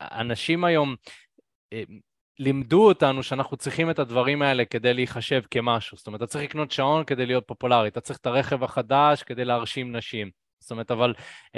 [0.00, 0.94] אנשים היום
[1.72, 1.82] אה,
[2.38, 5.96] לימדו אותנו שאנחנו צריכים את הדברים האלה כדי להיחשב כמשהו.
[5.96, 9.44] זאת אומרת, אתה צריך לקנות שעון כדי להיות פופולרי, אתה צריך את הרכב החדש כדי
[9.44, 10.30] להרשים נשים.
[10.60, 11.14] זאת אומרת, אבל,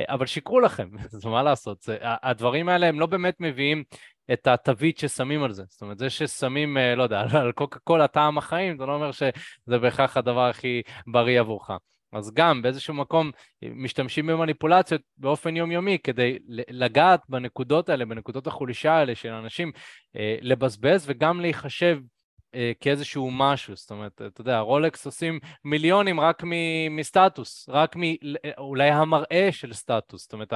[0.08, 0.88] אבל שיקרו לכם,
[1.22, 3.84] זה מה לעשות, זה, הדברים האלה הם לא באמת מביאים
[4.32, 5.62] את התווית ששמים על זה.
[5.68, 9.12] זאת אומרת, זה ששמים, אה, לא יודע, על קוקה קולה טעם החיים, זה לא אומר
[9.12, 11.70] שזה בהכרח הדבר הכי בריא עבורך.
[12.12, 13.30] אז גם באיזשהו מקום
[13.62, 19.72] משתמשים במניפולציות באופן יומיומי כדי לגעת בנקודות האלה, בנקודות החולשה האלה של אנשים,
[20.16, 21.98] אה, לבזבז וגם להיחשב
[22.54, 26.42] אה, כאיזשהו משהו, זאת אומרת, אתה יודע, רולקס עושים מיליונים רק
[26.90, 30.52] מסטטוס, רק מאולי המראה של סטטוס, זאת אומרת,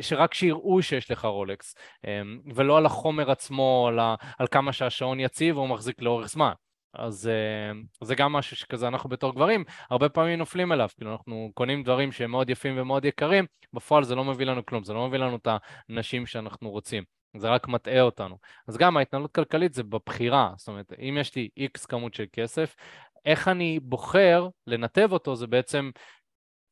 [0.00, 1.74] שרק שיראו שיש לך רולקס,
[2.06, 6.52] אמ, ולא על החומר עצמו, על, ה, על כמה שהשעון יציב או מחזיק לאורך זמן.
[6.94, 11.50] אז uh, זה גם משהו שכזה אנחנו בתור גברים הרבה פעמים נופלים אליו, כאילו אנחנו
[11.54, 15.08] קונים דברים שהם מאוד יפים ומאוד יקרים, בפועל זה לא מביא לנו כלום, זה לא
[15.08, 15.48] מביא לנו את
[15.88, 17.21] הנשים שאנחנו רוצים.
[17.36, 18.38] זה רק מטעה אותנו.
[18.68, 22.76] אז גם ההתנהלות כלכלית זה בבחירה, זאת אומרת, אם יש לי איקס כמות של כסף,
[23.24, 25.90] איך אני בוחר לנתב אותו זה בעצם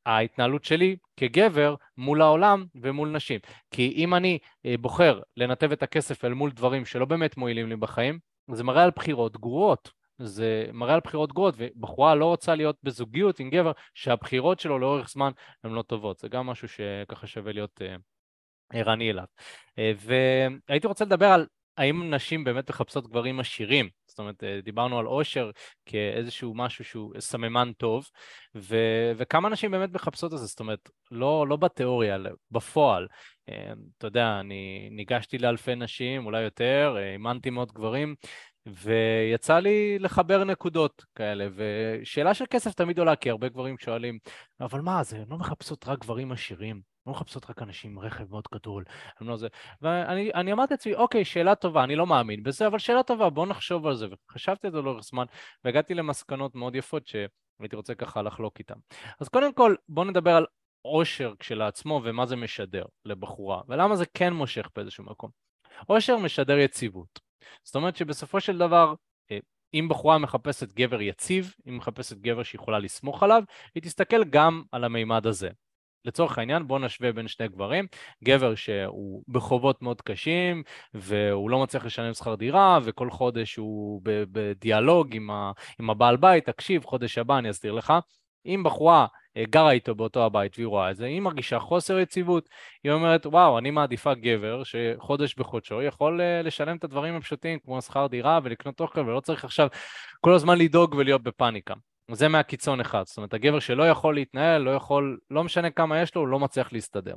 [0.07, 3.41] ההתנהלות שלי כגבר מול העולם ומול נשים.
[3.71, 7.77] כי אם אני אה, בוחר לנתב את הכסף אל מול דברים שלא באמת מועילים לי
[7.77, 8.19] בחיים,
[8.53, 10.01] זה מראה על בחירות גרועות.
[10.23, 15.09] זה מראה על בחירות גרועות, ובחורה לא רוצה להיות בזוגיות עם גבר שהבחירות שלו לאורך
[15.11, 15.31] זמן
[15.65, 16.19] הן לא טובות.
[16.19, 18.01] זה גם משהו שככה שווה להיות uh,
[18.73, 19.25] ערני אליו.
[19.79, 19.93] אה,
[20.69, 23.89] והייתי רוצה לדבר על האם נשים באמת מחפשות גברים עשירים.
[24.07, 25.51] זאת אומרת, אה, דיברנו על עושר
[25.87, 28.09] כאיזשהו משהו שהוא סממן טוב,
[28.57, 28.77] ו...
[29.17, 32.19] וכמה נשים באמת מחפשות את זה, זאת אומרת, לא, לא בתיאוריה,
[32.51, 33.09] בפועל.
[33.49, 38.15] אה, אתה יודע, אני ניגשתי לאלפי נשים, אולי יותר, אימנתי מאוד גברים,
[38.67, 44.19] ויצא לי לחבר נקודות כאלה, ושאלה של כסף תמיד עולה, כי הרבה גברים שואלים,
[44.61, 46.90] אבל מה, זה לא מחפשות רק גברים עשירים?
[47.07, 48.85] לא מחפשות רק אנשים עם רכב מאוד גדול,
[49.21, 49.49] לא זה.
[49.83, 53.87] ואני אמרתי לעצמי, אוקיי, שאלה טובה, אני לא מאמין בזה, אבל שאלה טובה, בוא נחשוב
[53.87, 54.07] על זה.
[54.31, 55.25] וחשבתי על זה לאורך זמן,
[55.65, 58.79] והגעתי למסקנות מאוד יפות שהייתי רוצה ככה לחלוק איתן.
[59.21, 60.47] אז קודם כל, בוא נדבר על
[60.83, 65.31] עושר כשלעצמו ומה זה משדר לבחורה, ולמה זה כן מושך באיזשהו מקום.
[65.87, 67.21] עושר משדר יציבות.
[67.65, 68.95] זאת אומרת שבסופו של דבר,
[69.31, 69.39] אה,
[69.75, 73.43] אם בחורה מחפשת גבר יציב, אם מחפשת גבר שיכולה לסמוך עליו,
[73.75, 75.51] היא תסתכל גם על המימד הזה.
[76.05, 77.87] לצורך העניין בואו נשווה בין שני גברים,
[78.25, 80.63] גבר שהוא בחובות מאוד קשים
[80.95, 86.47] והוא לא מצליח לשלם שכר דירה וכל חודש הוא בדיאלוג עם, ה, עם הבעל בית,
[86.47, 87.93] תקשיב, חודש הבא אני אסביר לך.
[88.47, 92.49] אם בחורה אה, גרה איתו באותו הבית והיא רואה את זה, היא מרגישה חוסר יציבות.
[92.85, 97.83] היא אומרת, וואו, אני מעדיפה גבר שחודש בחודשו יכול אה, לשלם את הדברים הפשוטים כמו
[97.83, 99.69] שכר דירה ולקנות אוכל ולא צריך עכשיו
[100.21, 101.75] כל הזמן לדאוג ולהיות בפאניקה.
[102.15, 106.15] זה מהקיצון אחד, זאת אומרת הגבר שלא יכול להתנהל, לא יכול, לא משנה כמה יש
[106.15, 107.15] לו, הוא לא מצליח להסתדר.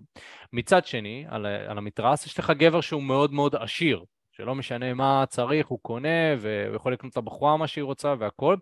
[0.54, 5.24] מצד שני, על, על המתרס, יש לך גבר שהוא מאוד מאוד עשיר, שלא משנה מה
[5.30, 8.56] צריך, הוא קונה והוא יכול לקנות לבחורה מה שהיא רוצה והכל,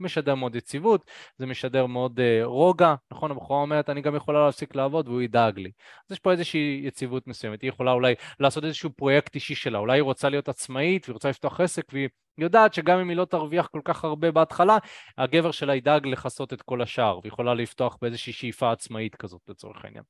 [0.00, 3.30] משדר מאוד יציבות, זה משדר מאוד uh, רוגע, נכון?
[3.30, 5.70] הבחורה אומרת, אני גם יכולה להפסיק לעבוד והוא ידאג לי.
[6.06, 9.98] אז יש פה איזושהי יציבות מסוימת, היא יכולה אולי לעשות איזשהו פרויקט אישי שלה, אולי
[9.98, 12.08] היא רוצה להיות עצמאית והיא רוצה לפתוח עסק והיא
[12.38, 14.78] יודעת שגם אם היא לא תרוויח כל כך הרבה בהתחלה,
[15.18, 20.04] הגבר שלה ידאג לכסות את כל השאר, ויכולה לפתוח באיזושהי שאיפה עצמאית כזאת לצורך העניין.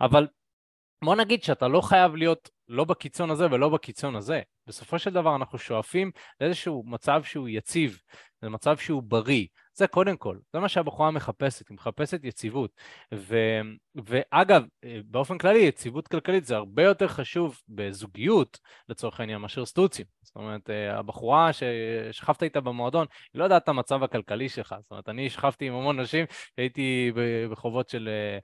[0.00, 0.26] אבל
[1.04, 4.40] בוא נגיד שאתה לא חייב להיות לא בקיצון הזה ולא בקיצון הזה.
[4.66, 7.98] בסופו של דבר אנחנו שואפים לאיזשהו מצב שהוא יציב,
[8.42, 9.46] זה מצב שהוא בריא.
[9.74, 12.70] זה קודם כל, זה מה שהבחורה מחפשת, היא מחפשת יציבות.
[13.14, 13.36] ו,
[13.94, 14.64] ואגב,
[15.04, 20.06] באופן כללי, יציבות כלכלית זה הרבה יותר חשוב בזוגיות, לצורך העניין, מאשר סטוצים.
[20.22, 24.74] זאת אומרת, הבחורה ששכבת איתה במועדון, היא לא יודעת את המצב הכלכלי שלך.
[24.82, 27.12] זאת אומרת, אני שכבתי עם המון נשים, הייתי
[27.50, 28.38] בחובות של אה,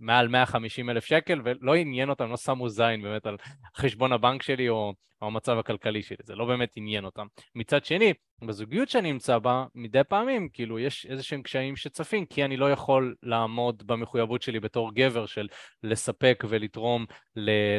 [0.00, 3.36] מעל 150 אלף שקל, ולא עניין אותם, לא שמו זין באמת על
[3.76, 7.26] חשבון הבנק שלי או, או המצב הכלכלי שלי, זה לא באמת עניין אותם.
[7.54, 8.12] מצד שני,
[8.44, 12.70] בזוגיות שאני נמצא בה, מדי פעמים, כאילו, יש איזה שהם קשיים שצפים, כי אני לא
[12.70, 15.48] יכול לעמוד במחויבות שלי בתור גבר של
[15.82, 17.06] לספק ולתרום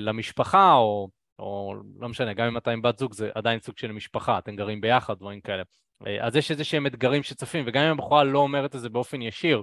[0.02, 3.92] למשפחה, או או לא משנה, גם אם אתה עם בת זוג זה עדיין סוג של
[3.92, 5.64] משפחה, אתם גרים ביחד, דברים כאלה.
[6.08, 9.22] אה, אז יש איזה שהם אתגרים שצפים, וגם אם הבחורה לא אומרת את זה באופן
[9.22, 9.62] ישיר,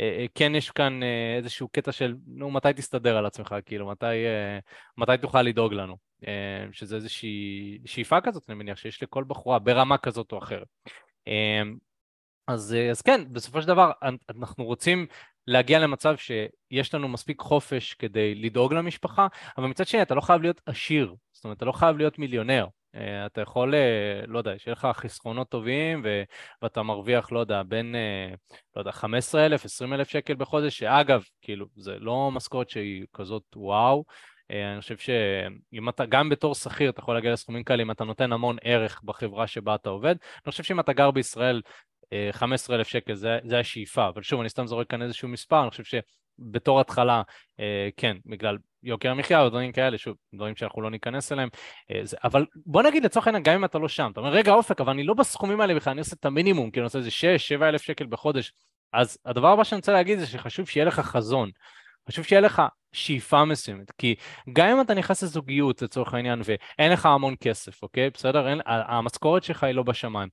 [0.00, 1.00] אה, אה, כן יש כאן
[1.36, 4.06] איזשהו קטע של, נו, מתי תסתדר על עצמך, כאילו, מתי,
[4.98, 5.96] מתי תוכל לדאוג לנו,
[6.72, 10.66] שזה איזושהי שאיפה כזאת, אני מניח, שיש לכל בחורה ברמה כזאת או אחרת.
[12.46, 13.90] אז, אז כן, בסופו של דבר
[14.30, 15.06] אנחנו רוצים
[15.46, 19.26] להגיע למצב שיש לנו מספיק חופש כדי לדאוג למשפחה,
[19.58, 22.66] אבל מצד שני אתה לא חייב להיות עשיר, זאת אומרת אתה לא חייב להיות מיליונר.
[22.94, 26.22] אה, אתה יכול, אה, לא יודע, שיהיה לך חסכונות טובים ו-
[26.62, 28.34] ואתה מרוויח, לא יודע, בין, אה,
[28.76, 34.04] לא יודע, 15,000, 20,000 שקל בחודש, שאגב, כאילו, זה לא משכורת שהיא כזאת וואו.
[34.50, 38.32] אני חושב שאם אתה, גם בתור שכיר, אתה יכול להגיע לסכומים כאלה אם אתה נותן
[38.32, 40.14] המון ערך בחברה שבה אתה עובד.
[40.44, 41.60] אני חושב שאם אתה גר בישראל,
[42.32, 45.84] 15,000 שקל זה, זה השאיפה, אבל שוב, אני סתם זורק כאן איזשהו מספר, אני חושב
[46.40, 47.22] שבתור התחלה,
[47.96, 51.48] כן, בגלל יוקר המחיה או דברים כאלה, שוב, דברים שאנחנו לא ניכנס אליהם,
[51.90, 54.52] אה, זה, אבל בוא נגיד לצורך העניין, גם אם אתה לא שם, אתה אומר, רגע
[54.52, 57.58] אופק, אבל אני לא בסכומים האלה בכלל, אני עושה את המינימום, כאילו אני עושה איזה
[57.58, 58.52] 6-7 אלף שקל בחודש,
[58.92, 61.50] אז הדבר הבא שאני רוצה להגיד זה שחשוב שיהיה לך חזון,
[62.08, 64.14] חשוב שיהיה לך שאיפה מסוימת, כי
[64.52, 68.10] גם אם אתה נכנס לזוגיות לצורך העניין ואין לך המון כסף, אוקיי?
[68.10, 68.48] בסדר?
[68.48, 70.28] אין, המשכורת שלך היא לא בשמיים.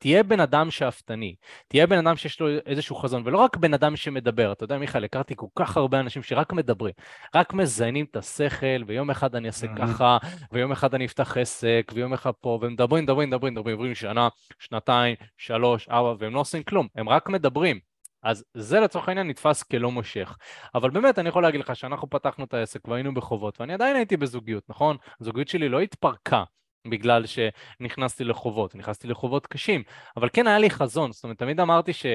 [0.00, 1.34] תהיה בן אדם שאפתני,
[1.68, 4.52] תהיה בן אדם שיש לו איזשהו חזון, ולא רק בן אדם שמדבר.
[4.52, 6.92] אתה יודע, מיכאל, הכרתי כל כך הרבה אנשים שרק מדברים,
[7.34, 10.18] רק מזיינים את השכל, ויום אחד אני אעשה ככה,
[10.52, 15.16] ויום אחד אני אפתח עסק, ויום אחד פה, ומדברים, מדברים, מדברים, מדברים, עוברים שנה, שנתיים,
[15.38, 17.78] שלוש, ארבע, והם לא עושים כלום, הם רק מדברים.
[18.22, 20.36] אז זה לצורך העניין נתפס כלא מושך.
[20.74, 24.16] אבל באמת, אני יכול להגיד לך שאנחנו פתחנו את העסק והיינו בחובות, ואני עדיין הייתי
[24.16, 24.96] בזוגיות, נכון?
[25.20, 26.44] הזוגיות שלי לא התפרקה.
[26.88, 29.82] בגלל שנכנסתי לחובות, נכנסתי לחובות קשים,
[30.16, 32.06] אבל כן היה לי חזון, זאת אומרת, תמיד אמרתי ש...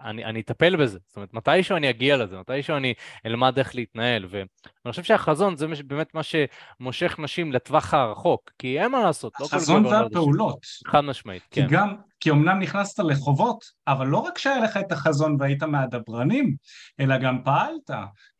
[0.00, 2.94] אני, אני אטפל בזה, זאת אומרת, מתישהו אני אגיע לזה, מתישהו אני
[3.26, 4.46] אלמד איך להתנהל, ואני
[4.90, 9.56] חושב שהחזון זה באמת מה שמושך נשים לטווח הרחוק, כי אין מה לעשות, לא כל
[9.56, 10.58] החזון והפעולות.
[10.86, 11.66] חד משמעית, כי כן.
[11.70, 16.56] גם, כי אמנם נכנסת לחובות, אבל לא רק שהיה לך את החזון והיית מהדברנים,
[17.00, 17.90] אלא גם פעלת.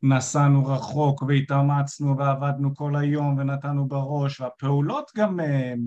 [0.02, 5.80] נסענו רחוק והתאמצנו ועבדנו כל היום ונתנו בראש, והפעולות גם, הן,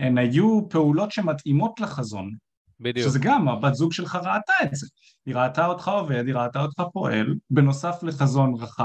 [0.00, 2.30] אה, הן היו פעולות שמתאימות לחזון.
[2.80, 3.08] בדיוק.
[3.08, 4.86] שזה גם, הבת זוג שלך ראתה את זה.
[5.26, 8.80] היא ראתה אותך עובד, היא ראתה אותך פועל, בנוסף לחזון רח...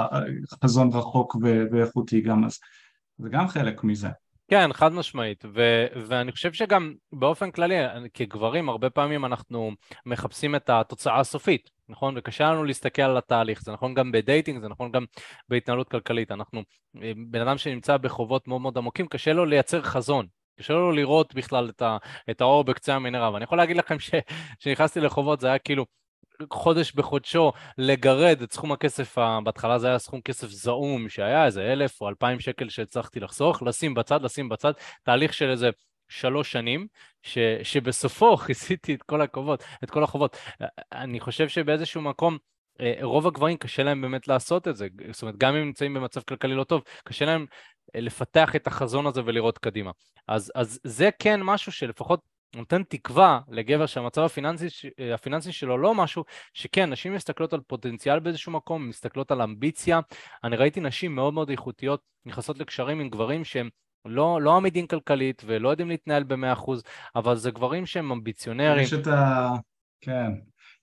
[0.63, 1.63] חזון רחוק ו...
[1.71, 2.59] ואיכותי גם, אז
[3.17, 4.09] זה גם חלק מזה.
[4.47, 7.75] כן, חד משמעית, ו- ואני חושב שגם באופן כללי,
[8.13, 9.71] כגברים, הרבה פעמים אנחנו
[10.05, 12.13] מחפשים את התוצאה הסופית, נכון?
[12.17, 15.05] וקשה לנו להסתכל על התהליך, זה נכון גם בדייטינג, זה נכון גם
[15.49, 16.31] בהתנהלות כלכלית.
[16.31, 16.63] אנחנו,
[17.29, 20.25] בן אדם שנמצא בחובות מאוד מאוד עמוקים, קשה לו לייצר חזון,
[20.61, 21.97] קשה לו לראות בכלל את, ה,
[22.29, 25.85] את האור בקצה המנהרה, ואני יכול להגיד לכם שכשנכנסתי לחובות זה היה כאילו
[26.53, 32.01] חודש בחודשו לגרד את סכום הכסף, בהתחלה זה היה סכום כסף זעום שהיה איזה אלף
[32.01, 34.71] או אלפיים שקל שהצלחתי לחסוך, לשים בצד, לשים בצד,
[35.03, 35.69] תהליך של איזה
[36.09, 36.87] שלוש שנים,
[37.23, 40.37] ש, שבסופו כיסיתי את כל החובות, את כל החובות.
[40.91, 42.37] אני חושב שבאיזשהו מקום
[42.81, 46.21] אה, רוב הגברים קשה להם באמת לעשות את זה, זאת אומרת גם אם נמצאים במצב
[46.21, 47.45] כלכלי לא טוב, קשה להם
[47.95, 49.91] לפתח את החזון הזה ולראות קדימה.
[50.27, 52.19] אז, אז זה כן משהו שלפחות
[52.55, 58.19] נותן תקווה לגבר שהמצב הפיננסי, אה, הפיננסי שלו לא משהו, שכן, נשים מסתכלות על פוטנציאל
[58.19, 59.99] באיזשהו מקום, מסתכלות על אמביציה.
[60.43, 63.69] אני ראיתי נשים מאוד מאוד איכותיות נכנסות לקשרים עם גברים שהם
[64.05, 66.71] לא, לא עמידים כלכלית ולא יודעים להתנהל ב-100%,
[67.15, 68.83] אבל זה גברים שהם אמביציונרים.
[68.83, 69.49] יש את ה...
[70.01, 70.31] כן.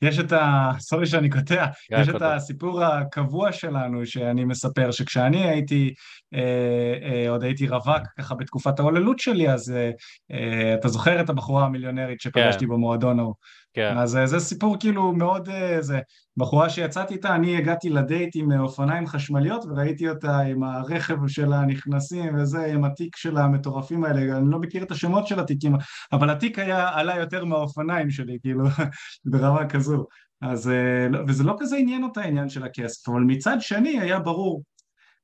[0.03, 0.71] יש את ה...
[0.79, 5.95] סורי שאני קוטע, יש את הסיפור הקבוע שלנו שאני מספר, שכשאני הייתי,
[6.35, 9.91] אה, אה, עוד הייתי רווק ככה בתקופת ההוללות שלי, אז אה,
[10.33, 12.71] אה, אתה זוכר את הבחורה המיליונרית שפגשתי כן.
[12.71, 13.35] במועדון ההוא.
[13.79, 13.99] כן.
[13.99, 16.01] אז אה, זה סיפור כאילו מאוד, אה, זה
[16.37, 21.53] בחורה שיצאתי איתה, אני הגעתי לדייט עם אה, אופניים חשמליות וראיתי אותה עם הרכב של
[21.53, 25.77] הנכנסים וזה, עם התיק של המטורפים האלה, אני לא מכיר את השמות של התיקים,
[26.13, 28.65] אבל התיק היה עלה יותר מהאופניים שלי, כאילו,
[29.31, 30.07] ברמה כזו.
[30.41, 30.71] אז,
[31.11, 34.63] לא, וזה לא כזה עניין אותה העניין של הכסף, אבל מצד שני היה ברור,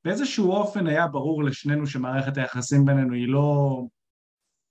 [0.05, 3.83] באיזשהו אופן היה ברור לשנינו שמערכת היחסים בינינו היא לא,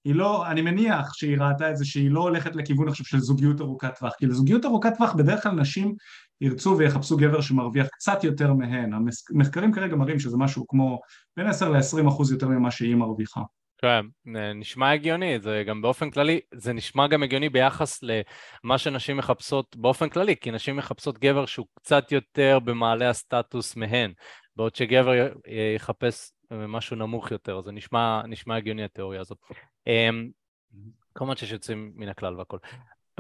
[0.06, 3.62] היא לא, אני מניח שהיא ראתה את זה שהיא לא הולכת לכיוון עכשיו של זוגיות
[3.62, 5.96] ארוכת טווח, כי לזוגיות ארוכת טווח בדרך כלל נשים
[6.42, 8.92] ירצו ויחפשו גבר שמרוויח קצת יותר מהן,
[9.34, 11.00] המחקרים כרגע מראים שזה משהו כמו
[11.38, 13.42] בין 10 ל-20 אחוז יותר ממה שהיא מרוויחה.
[13.78, 14.06] כן,
[14.56, 20.10] נשמע הגיוני, זה גם באופן כללי, זה נשמע גם הגיוני ביחס למה שנשים מחפשות באופן
[20.10, 24.14] כללי, כי נשים מחפשות גבר שהוא קצת יותר במעלה הסטטוס מהן,
[24.56, 25.34] בעוד שגבר
[25.76, 29.38] יחפש משהו נמוך יותר, זה נשמע, נשמע הגיוני התיאוריה הזאת.
[29.88, 30.30] אמ,
[31.16, 32.58] כמובן שיש יוצאים מן הכלל והכל.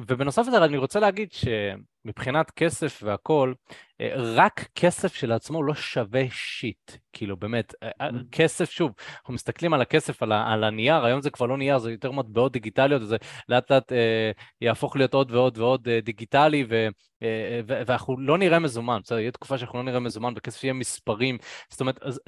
[0.02, 3.56] ובנוסף לזה אני רוצה להגיד שמבחינת כסף והכול,
[4.02, 8.13] אה, רק כסף שלעצמו לא שווה שיט, כאילו באמת, אה, אה, mm.
[8.32, 11.91] כסף שוב, אנחנו מסתכלים על הכסף, על, על הנייר, היום זה כבר לא נייר, זה
[11.91, 13.17] יותר מטבעות דיגיטליות, וזה
[13.49, 16.88] לאט לאט אה, יהפוך להיות עוד ועוד ועוד אה, דיגיטלי, ו,
[17.23, 21.38] אה, ואנחנו לא נראה מזומן, בסדר, יהיה תקופה שאנחנו לא נראה מזומן, וכסף יהיה מספרים,
[21.69, 22.19] זאת אומרת, אז,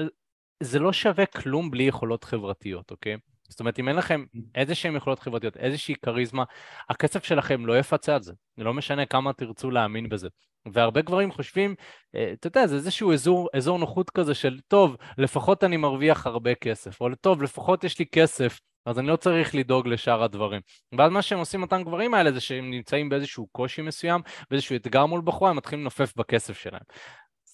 [0.63, 3.17] זה לא שווה כלום בלי יכולות חברתיות, אוקיי?
[3.49, 4.23] זאת אומרת, אם אין לכם
[4.55, 6.43] איזה שהן יכולות חברתיות, איזושהי כריזמה,
[6.89, 8.33] הכסף שלכם לא יפצה על זה.
[8.57, 10.27] לא משנה כמה תרצו להאמין בזה.
[10.73, 11.75] והרבה גברים חושבים,
[12.15, 16.55] אה, אתה יודע, זה איזשהו אזור, אזור נוחות כזה של, טוב, לפחות אני מרוויח הרבה
[16.55, 20.61] כסף, או טוב, לפחות יש לי כסף, אז אני לא צריך לדאוג לשאר הדברים.
[20.97, 25.05] ואז מה שהם עושים אותם גברים האלה זה שהם נמצאים באיזשהו קושי מסוים, באיזשהו אתגר
[25.05, 26.81] מול בחורה, הם מתחילים לנופף בכסף שלהם.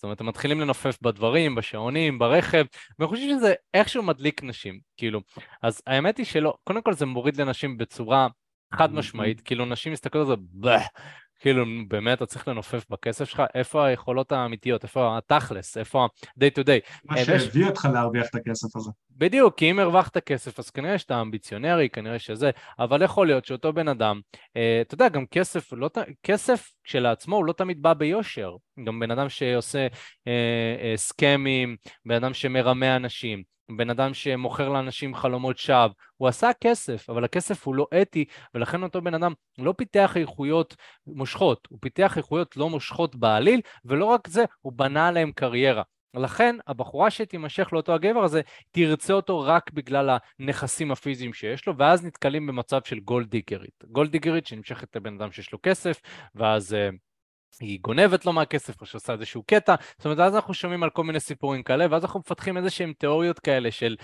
[0.02, 2.66] זאת אומרת, הם מתחילים לנופף בדברים, בשעונים, ברכב,
[3.00, 5.22] ואני חושב שזה איכשהו מדליק נשים, כאילו.
[5.62, 8.28] אז האמת היא שלא, קודם כל זה מוריד לנשים בצורה
[8.74, 10.78] חד משמעית, כאילו נשים מסתכלות על זה,
[11.42, 13.44] כאילו, באמת, אתה צריך לנופף בכסף שלך?
[13.56, 14.84] איפה היכולות האמיתיות?
[14.84, 15.78] איפה התכלס?
[15.78, 17.02] איפה ה-day to day?
[17.06, 18.92] מה אה, שהביא אותך להרוויח את הכסף הזה.
[19.12, 23.74] בדיוק, כי אם הרווחת כסף, אז כנראה שאתה אמביציונרי, כנראה שזה, אבל יכול להיות שאותו
[23.74, 24.20] בן אדם,
[24.58, 25.90] אה, אתה יודע, גם כסף, לא,
[26.24, 28.56] כסף כשלעצמו הוא לא תמיד בא ביושר.
[28.86, 29.88] גם בן אדם שעושה
[30.28, 31.76] אה, אה, סכמים,
[32.06, 33.44] בן אדם שמרמה אנשים.
[33.78, 38.84] בן אדם שמוכר לאנשים חלומות שווא, הוא עשה כסף, אבל הכסף הוא לא אתי, ולכן
[38.84, 40.76] אותו בן אדם לא פיתח איכויות
[41.08, 45.84] מושכות, הוא פיתח איכויות לא מושכות בעליל, ולא רק זה, הוא בנה עליהם קריירה.
[46.14, 52.06] לכן הבחורה שתימשך לאותו הגבר הזה, תרצה אותו רק בגלל הנכסים הפיזיים שיש לו, ואז
[52.06, 53.84] נתקלים במצב של גולדיגרית.
[53.88, 56.02] גולדיגרית שנמשכת לבן אדם שיש לו כסף,
[56.36, 56.76] ואז...
[57.60, 61.04] היא גונבת לו מהכסף או שעושה איזשהו קטע, זאת אומרת אז אנחנו שומעים על כל
[61.04, 63.96] מיני סיפורים כאלה ואז אנחנו מפתחים איזה שהם תיאוריות כאלה של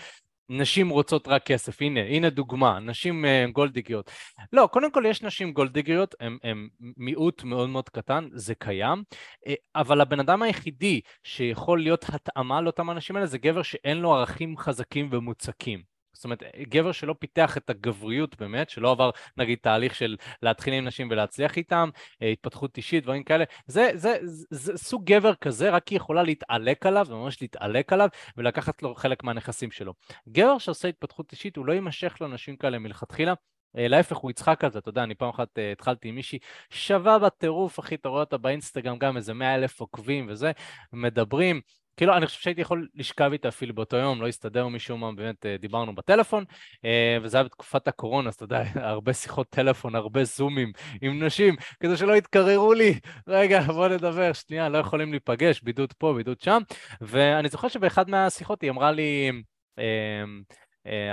[0.50, 4.12] נשים רוצות רק כסף, הנה, הנה דוגמה, נשים uh, גולדיגיות.
[4.54, 9.04] לא, קודם כל יש נשים גולדיגיות, הן מיעוט מאוד מאוד קטן, זה קיים,
[9.48, 14.14] uh, אבל הבן אדם היחידי שיכול להיות התאמה לאותם אנשים האלה זה גבר שאין לו
[14.16, 15.97] ערכים חזקים ומוצקים.
[16.18, 20.86] זאת אומרת, גבר שלא פיתח את הגבריות באמת, שלא עבר נגיד תהליך של להתחיל עם
[20.86, 21.90] נשים ולהצליח איתם,
[22.22, 26.24] אה, התפתחות אישית, דברים כאלה, זה, זה, זה, זה סוג גבר כזה, רק היא יכולה
[26.24, 29.94] להתעלק עליו, ממש להתעלק עליו, ולקחת לו חלק מהנכסים שלו.
[30.30, 33.34] גבר שעושה התפתחות אישית, הוא לא יימשך לאנשים כאלה מלכתחילה.
[33.78, 36.40] אה, להפך, הוא יצחק על זה, אתה יודע, אני פעם אחת uh, התחלתי עם מישהי
[36.70, 40.52] שווה בטירוף, אחי, אתה רואה אותה באינסטגרם גם איזה מאה אלף עוקבים וזה,
[40.94, 41.62] מדברים,
[41.98, 45.46] כאילו, אני חושב שהייתי יכול לשכב איתה אפילו באותו יום, לא הסתדר משום מה, באמת
[45.46, 46.44] אה, דיברנו בטלפון,
[46.86, 51.56] אה, וזה היה בתקופת הקורונה, אז אתה יודע, הרבה שיחות טלפון, הרבה זומים עם נשים,
[51.80, 56.62] כדי שלא יתקררו לי, רגע, בוא נדבר, שנייה, לא יכולים להיפגש, בידוד פה, בידוד שם,
[57.02, 59.32] ואני זוכר שבאחד מהשיחות היא אמרה לי,
[59.80, 60.24] אה,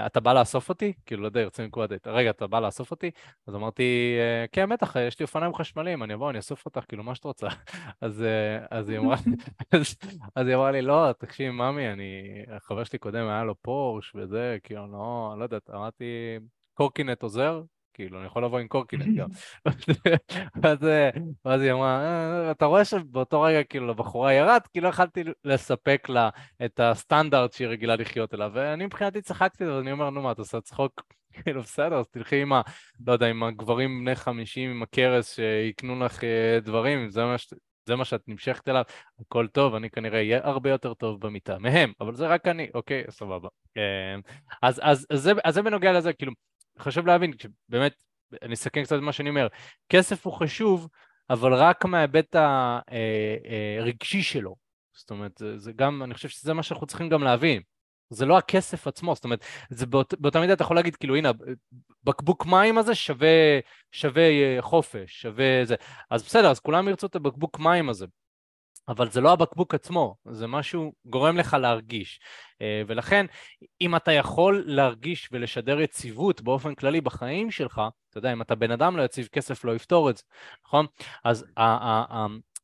[0.07, 0.93] אתה בא לאסוף אותי?
[1.07, 2.07] כאילו, לא יודע, יוצאים מנקודת דייט.
[2.07, 3.11] רגע, אתה בא לאסוף אותי?
[3.47, 7.03] אז אמרתי, אה, כן, בטח, יש לי אופניים חשמליים, אני אבוא, אני אאסוף אותך, כאילו,
[7.03, 7.49] מה שאת רוצה.
[8.01, 9.37] אז, אה, אז היא אמרה לי,
[10.37, 14.57] אז היא אמרה לי, לא, תקשיב, ממי, אני, החבר שלי קודם היה לו פורש וזה,
[14.63, 16.05] כאילו, לא, לא יודעת, אמרתי,
[16.75, 17.63] קורקינט עוזר?
[17.95, 19.29] כאילו, אני יכול לבוא עם קורקינט גם.
[20.63, 20.79] ואז,
[21.45, 26.09] ואז היא אמרה, אה, אתה רואה שבאותו רגע, כאילו, לבחורה ירד, כי לא יכלתי לספק
[26.09, 26.29] לה
[26.65, 30.61] את הסטנדרט שהיא רגילה לחיות אליו, ואני מבחינתי צחקתי, ואני אומר, נו מה, אתה עושה
[30.61, 31.03] צחוק?
[31.43, 32.63] כאילו, בסדר, אז תלכי עם ה...
[33.07, 37.55] לא יודע, עם הגברים בני חמישים, עם הכרס, שיקנו לך אה, דברים, זה מה ש...
[37.87, 38.85] זה מה שאת נמשכת אליו,
[39.21, 43.05] הכל טוב, אני כנראה אהיה הרבה יותר טוב במיטה מהם, אבל זה רק אני, אוקיי,
[43.11, 43.49] סבבה.
[43.77, 43.83] אה,
[44.63, 46.33] אז, אז, אז, זה, אז זה בנוגע לזה, כאילו,
[46.79, 47.33] חשוב להבין,
[47.69, 47.95] באמת,
[48.43, 49.47] אני אסכם קצת את מה שאני אומר,
[49.89, 50.89] כסף הוא חשוב,
[51.31, 52.37] אבל רק מההיבט
[53.81, 54.57] הרגשי אה, אה, שלו.
[54.97, 57.63] זאת אומרת, זה, זה גם, אני חושב שזה מה שאנחנו צריכים גם להבין.
[58.11, 61.31] זה לא הכסף עצמו, זאת אומרת, זה באות, באותה מידה אתה יכול להגיד, כאילו, הנה,
[62.05, 63.29] בקבוק מים הזה שווה,
[63.93, 65.75] שווה אה, חופש, שווה זה.
[66.11, 68.07] אז בסדר, אז כולם ירצו את הבקבוק מים הזה.
[68.89, 72.21] אבל זה לא הבקבוק עצמו, זה משהו גורם לך להרגיש.
[72.63, 73.27] אה, ולכן,
[73.81, 78.71] אם אתה יכול להרגיש ולשדר יציבות באופן כללי בחיים שלך, אתה יודע, אם אתה בן
[78.71, 80.23] אדם לא יציב, כסף לא יפתור את זה,
[80.67, 80.87] נכון?
[81.25, 81.45] אז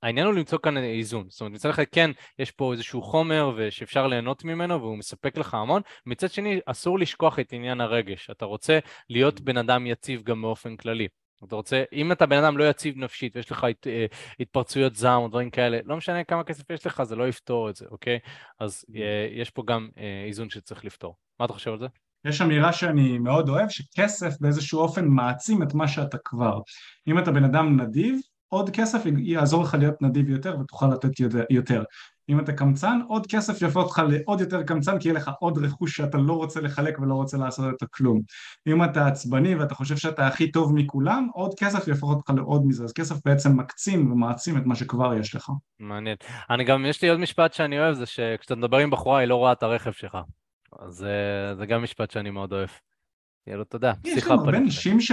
[0.02, 1.26] העניין הוא למצוא כאן איזון.
[1.28, 5.54] זאת אומרת, מצד אחד כן, יש פה איזשהו חומר שאפשר ליהנות ממנו והוא מספק לך
[5.54, 8.30] המון, מצד שני, אסור לשכוח את עניין הרגש.
[8.30, 8.78] אתה רוצה
[9.10, 11.08] להיות בן אדם יציב גם באופן כללי.
[11.44, 14.06] אתה רוצה, אם אתה בן אדם לא יציב נפשית ויש לך הת, אה,
[14.40, 17.76] התפרצויות זעם או דברים כאלה, לא משנה כמה כסף יש לך, זה לא יפתור את
[17.76, 18.18] זה, אוקיי?
[18.60, 21.16] אז אה, יש פה גם אה, איזון שצריך לפתור.
[21.40, 21.86] מה אתה חושב על זה?
[22.24, 26.60] יש אמירה שאני מאוד אוהב, שכסף באיזשהו אופן מעצים את מה שאתה כבר.
[27.06, 31.10] אם אתה בן אדם נדיב, עוד כסף יעזור לך להיות נדיב יותר ותוכל לתת
[31.50, 31.82] יותר.
[32.30, 35.96] אם אתה קמצן, עוד כסף יפה אותך לעוד יותר קמצן כי יהיה לך עוד רכוש
[35.96, 38.20] שאתה לא רוצה לחלק ולא רוצה לעשות את הכלום.
[38.66, 42.84] אם אתה עצבני ואתה חושב שאתה הכי טוב מכולם, עוד כסף יהפוך אותך לעוד מזה,
[42.84, 45.50] אז כסף בעצם מקצין ומעצים את מה שכבר יש לך.
[45.80, 46.16] מעניין.
[46.50, 49.36] אני גם, יש לי עוד משפט שאני אוהב, זה שכשאתה מדבר עם בחורה היא לא
[49.36, 50.18] רואה את הרכב שלך.
[50.78, 52.70] אז אה, זה גם משפט שאני מאוד אוהב.
[53.46, 53.92] יאללה, תודה.
[54.04, 55.12] יש גם הרבה נשים ש...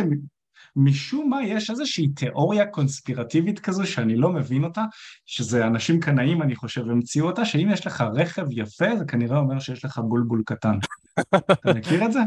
[0.75, 4.83] משום מה יש איזושהי תיאוריה קונספירטיבית כזו שאני לא מבין אותה,
[5.25, 9.59] שזה אנשים קנאים אני חושב המציאו אותה, שאם יש לך רכב יפה זה כנראה אומר
[9.59, 10.77] שיש לך בולבול קטן.
[11.35, 12.19] אתה מכיר את זה?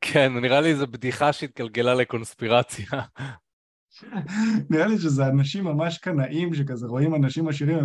[0.00, 2.86] כן, נראה לי זו בדיחה שהתגלגלה לקונספירציה.
[4.70, 7.78] נראה לי שזה אנשים ממש קנאים שכזה רואים אנשים עשירים,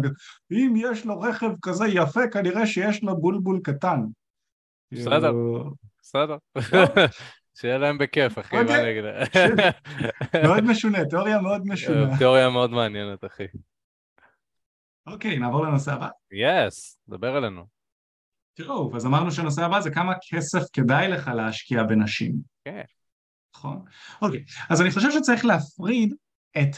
[0.51, 3.99] אם יש לו רכב כזה יפה כנראה שיש לו בולבול קטן.
[4.91, 6.37] בסדר, כאילו- בסדר.
[7.55, 8.79] שיהיה להם בכיף, אחי, מה.
[8.79, 9.03] אני אגיד?
[10.47, 12.17] מאוד משונה, תיאוריה מאוד משונה.
[12.17, 13.45] תיאוריה מאוד מעניינת, אחי.
[15.07, 16.09] אוקיי, נעבור לנושא הבא.
[16.31, 17.65] יס, דבר אלינו.
[18.53, 22.35] תראו, אז אמרנו שהנושא הבא זה כמה כסף כדאי לך להשקיע בנשים.
[22.65, 22.81] כן.
[23.55, 23.85] נכון?
[24.21, 26.13] אוקיי, אז אני חושב שצריך להפריד
[26.57, 26.75] את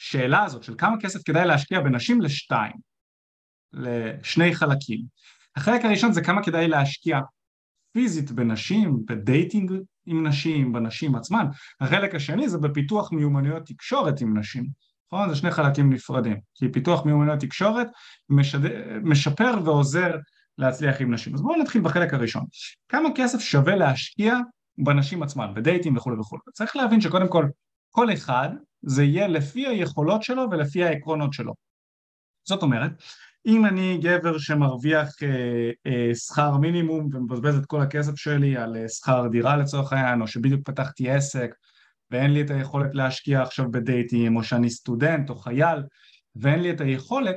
[0.00, 2.72] השאלה הזאת של כמה כסף כדאי להשקיע בנשים לשתיים,
[3.72, 5.00] לשני חלקים.
[5.56, 7.18] החלק הראשון זה כמה כדאי להשקיע
[7.92, 9.72] פיזית בנשים, בדייטינג
[10.06, 11.46] עם נשים, בנשים עצמן.
[11.80, 14.66] החלק השני זה בפיתוח מיומנויות תקשורת עם נשים.
[15.12, 15.28] נכון?
[15.28, 16.36] זה שני חלקים נפרדים.
[16.54, 17.86] כי פיתוח מיומנויות תקשורת
[18.28, 18.58] משד...
[19.02, 20.16] משפר ועוזר
[20.58, 21.34] להצליח עם נשים.
[21.34, 22.44] אז בואו נתחיל בחלק הראשון.
[22.88, 24.36] כמה כסף שווה להשקיע
[24.78, 26.42] בנשים עצמן, בדייטים וכולי וכולי.
[26.52, 27.46] צריך להבין שקודם כל,
[27.90, 28.48] כל אחד
[28.82, 31.54] זה יהיה לפי היכולות שלו ולפי העקרונות שלו.
[32.48, 32.92] זאת אומרת,
[33.46, 38.88] אם אני גבר שמרוויח אה, אה, שכר מינימום ומבזבז את כל הכסף שלי על אה,
[38.88, 41.50] שכר דירה לצורך העניין, או שבדיוק פתחתי עסק
[42.10, 45.82] ואין לי את היכולת להשקיע עכשיו בדייטים, או שאני סטודנט או חייל
[46.36, 47.36] ואין לי את היכולת,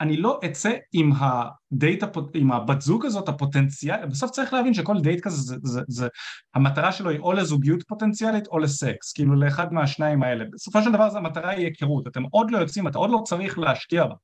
[0.00, 5.20] אני לא אצא עם הדייט, עם הבת זוג הזאת הפוטנציאל, בסוף צריך להבין שכל דייט
[5.20, 6.08] כזה, זה, זה, זה,
[6.54, 10.44] המטרה שלו היא או לזוגיות פוטנציאלית או לסקס, כאילו לאחד מהשניים האלה.
[10.52, 14.06] בסופו של דבר המטרה היא היכרות, אתם עוד לא יוצאים, אתה עוד לא צריך להשקיע
[14.06, 14.14] בה.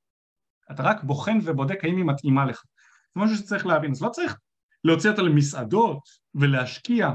[0.71, 2.62] אתה רק בוחן ובודק האם היא מתאימה לך.
[3.15, 4.39] זה משהו שצריך להבין, אז לא צריך
[4.85, 6.01] להוציא אותה למסעדות
[6.35, 7.11] ולהשקיע,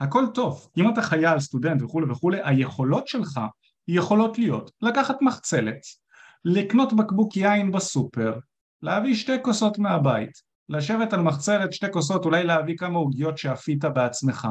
[0.00, 3.40] הכל טוב, אם אתה חייל, סטודנט וכולי וכולי, היכולות שלך
[3.88, 5.80] יכולות להיות לקחת מחצלת,
[6.44, 8.38] לקנות בקבוק יין בסופר,
[8.82, 10.30] להביא שתי כוסות מהבית,
[10.68, 14.48] לשבת על מחצלת שתי כוסות, אולי להביא כמה עוגיות שאפית בעצמך,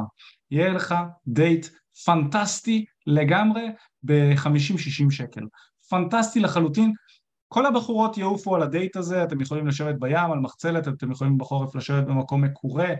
[0.51, 0.95] יהיה לך
[1.27, 1.67] דייט
[2.05, 3.67] פנטסטי לגמרי
[4.03, 5.41] ב-50-60 שקל,
[5.89, 6.93] פנטסטי לחלוטין,
[7.53, 11.75] כל הבחורות יעופו על הדייט הזה, אתם יכולים לשבת בים, על מחצלת, אתם יכולים בחורף
[11.75, 12.93] לשבת במקום מקורה,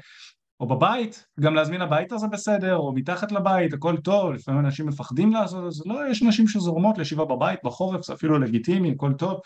[0.59, 5.31] או בבית, גם להזמין הביתה זה בסדר, או מתחת לבית, הכל טוב, לפעמים אנשים מפחדים
[5.31, 9.39] לעשות את זה, לא, יש נשים שזורמות לישיבה בבית, בחורף, זה אפילו לגיטימי, הכל טוב,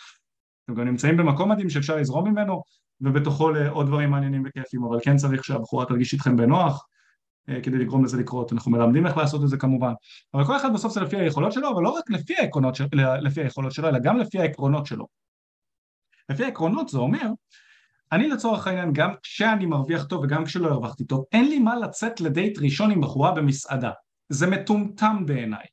[0.66, 2.64] אתם גם נמצאים במקום מדהים שאפשר לזרום ממנו,
[3.02, 6.93] ובתוכו לעוד דברים מעניינים וכיפים, אבל כן צריך שהבחורה תרגיש איתכם בנוח, אה,
[7.64, 9.94] כדי לגרום לזה לקרות, אנחנו מלמדים איך לעשות את זה כמובן,
[10.34, 12.34] אבל כל אחד בסוף זה לפי היכולות שלו, אבל לא רק לפי,
[12.74, 12.86] של,
[13.22, 15.08] לפי היכולות שלו, אלא גם לפי העקרונות שלו.
[16.30, 17.28] לפי העקרונות זה אומר,
[18.12, 22.22] אני לצורך העניין גם כשאני מרוויח טוב וגם כשלא הרווחתי טוב, אין לי מה לצאת
[22.22, 23.92] לדייט ראשון עם בחורה במסעדה,
[24.30, 25.66] זה מטומטם בעיניי,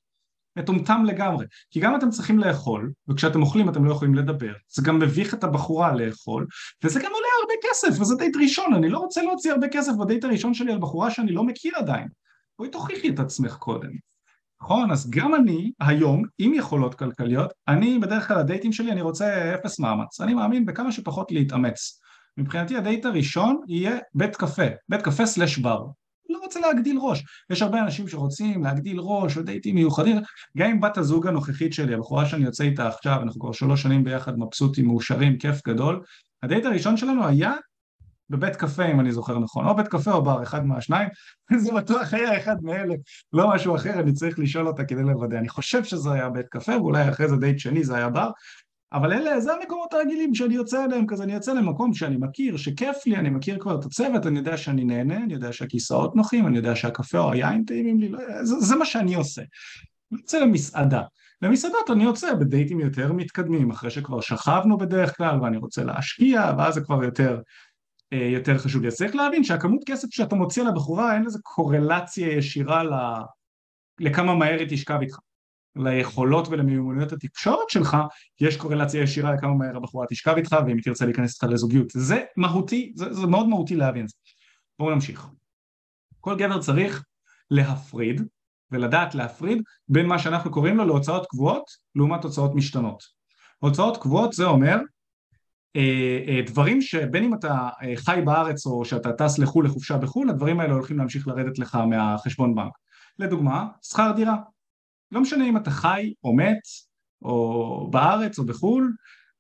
[0.56, 4.98] מטומטם לגמרי, כי גם אתם צריכים לאכול, וכשאתם אוכלים אתם לא יכולים לדבר, זה גם
[4.98, 6.46] מביך את הבחורה לאכול,
[6.84, 10.24] וזה גם עולה הרבה כסף, וזה דייט ראשון, אני לא רוצה להוציא הרבה כסף בדייט
[10.24, 12.08] הראשון שלי על בחורה שאני לא מכיר עדיין,
[12.58, 13.90] בואי תוכיחי את עצמך קודם.
[14.62, 14.90] נכון?
[14.90, 19.78] אז גם אני היום עם יכולות כלכליות, אני בדרך כלל הדייטים שלי אני רוצה אפס
[19.78, 22.00] מאמץ, אני מאמין בכמה שפחות להתאמץ.
[22.36, 25.86] מבחינתי הדייט הראשון יהיה בית קפה, בית קפה slash בר.
[26.30, 27.24] לא רוצה להגדיל ראש.
[27.50, 30.16] יש הרבה אנשים שרוצים להגדיל ראש ודייטים מיוחדים,
[30.56, 34.04] גם עם בת הזוג הנוכחית שלי, הבחורה שאני יוצא איתה עכשיו, אנחנו כבר שלוש שנים
[34.04, 36.02] ביחד מבסוטים, מאושרים, כיף גדול.
[36.42, 37.52] הדייט הראשון שלנו היה
[38.30, 41.08] בבית קפה אם אני זוכר נכון, או בית קפה או בר, אחד מהשניים,
[41.64, 42.94] זה בטוח היה אחד מאלה,
[43.32, 45.38] לא משהו אחר, אני צריך לשאול אותה כדי לוודא.
[45.38, 48.30] אני חושב שזה היה בית קפה, ואולי אחרי זה דייט שני זה היה בר,
[48.92, 53.06] אבל אלה, זה המקומות הרגילים שאני יוצא אליהם, כזה אני יוצא למקום שאני מכיר, שכיף
[53.06, 56.56] לי, אני מכיר כבר את הצוות, אני יודע שאני נהנה, אני יודע שהכיסאות נוחים, אני
[56.56, 59.42] יודע שהקפה או היין טעימים לי, לא, זה, זה מה שאני עושה.
[60.12, 61.02] אני יוצא למסעדה.
[61.42, 66.74] למסעדות אני יוצא בדייטים יותר מתקדמים, אחרי שכבר שכבנו בדרך כלל ואני רוצה להשקיע, ואז
[66.74, 67.40] זה כבר יותר
[68.12, 68.88] אה, יותר חשוב לי.
[68.88, 72.94] אז צריך להבין שהכמות כסף שאתה מוציא לבחורה אין לזה קורלציה ישירה ל...
[74.00, 75.18] לכמה מהר היא תשכב איתך.
[75.76, 77.96] ליכולות ולמיומנויות התקשורת שלך
[78.40, 81.86] יש קורלציה ישירה לכמה מהר הבחורה תשכב איתך ואם היא תרצה להיכנס איתך לזוגיות.
[81.90, 84.16] זה מהותי, זה, זה מאוד מהותי להבין את זה.
[84.78, 85.26] בואו נמשיך.
[86.20, 87.04] כל גבר צריך
[87.50, 88.22] להפריד
[88.72, 91.64] ולדעת להפריד בין מה שאנחנו קוראים לו להוצאות קבועות
[91.94, 93.02] לעומת הוצאות משתנות.
[93.58, 94.78] הוצאות קבועות זה אומר
[95.76, 100.30] אה, אה, דברים שבין אם אתה אה, חי בארץ או שאתה טס לחו"ל לחופשה בחו"ל,
[100.30, 102.72] הדברים האלה הולכים להמשיך לרדת לך מהחשבון בנק.
[103.18, 104.36] לדוגמה, שכר דירה.
[105.12, 106.60] לא משנה אם אתה חי או מת
[107.22, 108.92] או בארץ או בחו"ל,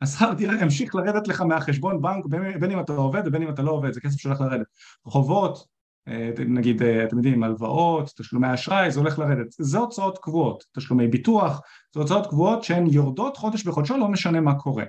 [0.02, 2.24] השכר דירה ימשיך לרדת לך מהחשבון בנק
[2.60, 4.66] בין אם אתה עובד ובין אם אתה לא עובד, זה כסף שהולך לרדת.
[5.04, 5.66] חובות,
[6.48, 9.46] נגיד, אתם יודעים, הלוואות, תשלומי אשראי, זה הולך לרדת.
[9.58, 11.60] זה הוצאות קבועות, תשלומי ביטוח,
[11.94, 14.84] זה הוצאות קבועות שהן יורדות חודש בחודשו, לא משנה מה קורה.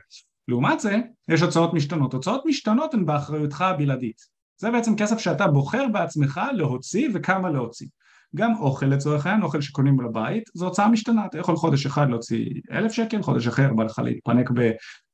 [0.48, 0.98] לעומת זה,
[1.30, 2.14] יש הוצאות משתנות.
[2.14, 4.22] הוצאות משתנות הן באחריותך הבלעדית.
[4.58, 7.88] זה בעצם כסף שאתה בוחר בעצמך להוציא וכמה להוציא.
[8.36, 12.46] גם אוכל לצורך העניין, אוכל שקונים לבית, זו הוצאה משתנה, אתה יכול חודש אחד להוציא
[12.72, 14.50] אלף שקל, חודש אחר בא לך להתפנק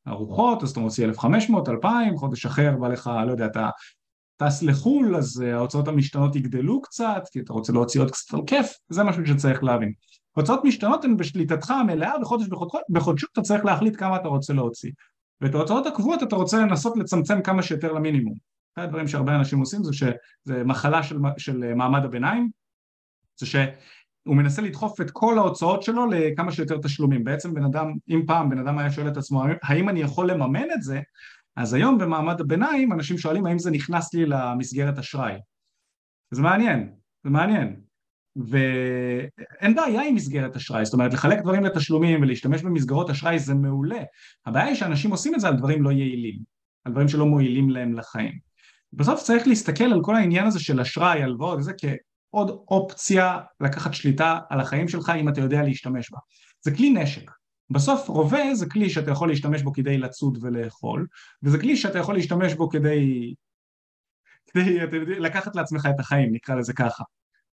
[0.06, 3.70] בארוחות, אז אתה מוציא אלף חמש מאות, אלפיים, חודש אחר בא לך, לא יודע, אתה
[4.38, 8.74] טס לחו"ל, אז ההוצאות המשתנות יגדלו קצת, כי אתה רוצה להוציא עוד קצת על כיף,
[8.90, 9.94] זה משהו שצריך להבין.
[10.32, 12.48] הוצאות משתנות הן בשליטתך המלאה, וחודש
[12.90, 14.92] בחודשו אתה צריך להחליט כמה אתה רוצה להוציא.
[15.42, 18.36] ואת ההוצאות הקבועות אתה רוצה לנסות לצמצם כמה שיותר למינימום.
[18.76, 22.50] אחד הדברים שהרבה אנשים עושים זה שזה מחלה של, של מעמד הביניים,
[23.40, 27.24] זה שהוא מנסה לדחוף את כל ההוצאות שלו לכמה שיותר תשלומים.
[27.24, 30.72] בעצם בן אדם, אם פעם בן אדם היה שואל את עצמו האם אני יכול לממן
[30.74, 31.00] את זה,
[31.58, 35.34] אז היום במעמד הביניים אנשים שואלים האם זה נכנס לי למסגרת אשראי.
[36.32, 36.94] זה מעניין,
[37.24, 37.82] זה מעניין.
[38.36, 44.00] ואין בעיה עם מסגרת אשראי, זאת אומרת לחלק דברים לתשלומים ולהשתמש במסגרות אשראי זה מעולה,
[44.46, 46.40] הבעיה היא שאנשים עושים את זה על דברים לא יעילים,
[46.86, 48.40] על דברים שלא מועילים להם לחיים.
[48.94, 54.40] בסוף צריך להסתכל על כל העניין הזה של אשראי, הלוואות וזה כעוד אופציה לקחת שליטה
[54.50, 56.20] על החיים שלך אם אתה יודע להשתמש בה.
[56.62, 57.32] זה כלי נשק,
[57.70, 61.08] בסוף רובה זה כלי שאתה יכול להשתמש בו כדי לצוד ולאכול,
[61.44, 63.34] וזה כלי שאתה יכול להשתמש בו כדי,
[64.48, 64.80] כדי
[65.20, 67.04] לקחת לעצמך את החיים, נקרא לזה ככה.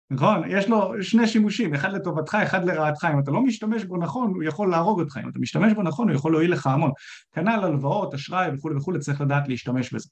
[0.09, 0.41] נכון?
[0.49, 4.43] יש לו שני שימושים, אחד לטובתך, אחד לרעתך, אם אתה לא משתמש בו נכון הוא
[4.43, 6.91] יכול להרוג אותך, אם אתה משתמש בו נכון הוא יכול להועיל לך המון,
[7.31, 10.09] כנ"ל הלוואות, אשראי וכולי וכולי, צריך לדעת להשתמש בזה.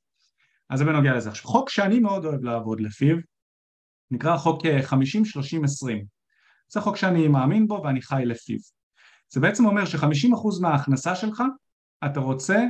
[0.69, 1.29] אז זה בנוגע לזה.
[1.29, 3.17] עכשיו חוק שאני מאוד אוהב לעבוד לפיו,
[4.11, 4.67] נקרא חוק 50-30-20,
[5.89, 5.95] אה,
[6.69, 8.57] זה חוק שאני מאמין בו ואני חי לפיו.
[9.33, 11.43] זה בעצם אומר ש-50% מההכנסה שלך
[12.05, 12.65] אתה רוצה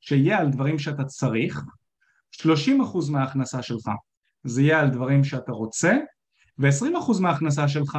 [0.00, 1.62] שיהיה על דברים שאתה צריך,
[2.36, 2.40] 30%
[3.10, 3.90] מההכנסה שלך
[4.44, 5.96] זה יהיה על דברים שאתה רוצה
[6.58, 7.98] ו-20% מההכנסה שלך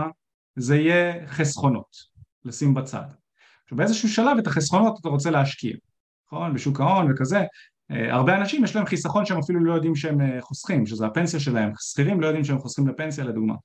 [0.55, 1.95] זה יהיה חסכונות,
[2.45, 3.05] לשים בצד.
[3.63, 5.73] עכשיו באיזשהו שלב את החסכונות אתה רוצה להשקיע,
[6.27, 6.53] נכון?
[6.53, 7.43] בשוק ההון וכזה,
[7.91, 11.39] אה, הרבה אנשים יש להם חיסכון שהם אפילו לא יודעים שהם אה, חוסכים, שזה הפנסיה
[11.39, 13.55] שלהם, שכירים לא יודעים שהם חוסכים לפנסיה לדוגמה.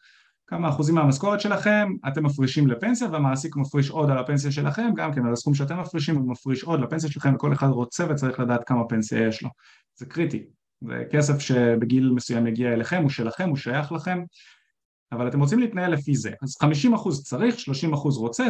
[0.49, 5.26] כמה אחוזים מהמשכורת שלכם אתם מפרישים לפנסיה והמעסיק מפריש עוד על הפנסיה שלכם, גם כן
[5.26, 8.84] על הסכום שאתם מפרישים הוא מפריש עוד לפנסיה שלכם וכל אחד רוצה וצריך לדעת כמה
[8.84, 9.49] פנסיה יש לו,
[9.96, 10.44] זה קריטי,
[10.84, 14.22] זה כסף שבגיל מסוים יגיע אליכם, הוא שלכם, הוא שייך לכם.
[15.12, 16.57] אבל אתם רוצים להתנהל לפי זה, אז
[16.94, 18.49] 50% צריך, 30% רוצה, 20%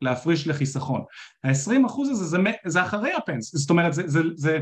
[0.00, 1.02] להפריש לחיסכון.
[1.44, 4.58] ה-20% הזה זה, זה אחרי הפנסיה, זאת אומרת זה, זה, זה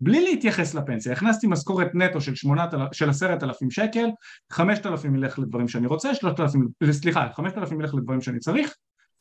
[0.00, 4.06] בלי להתייחס לפנסיה, הכנסתי משכורת נטו של, 8, של 10,000 שקל,
[4.52, 8.74] 5,000 ילך לדברים שאני רוצה, 3,000, סליחה, 5,000 ילך לדברים שאני צריך,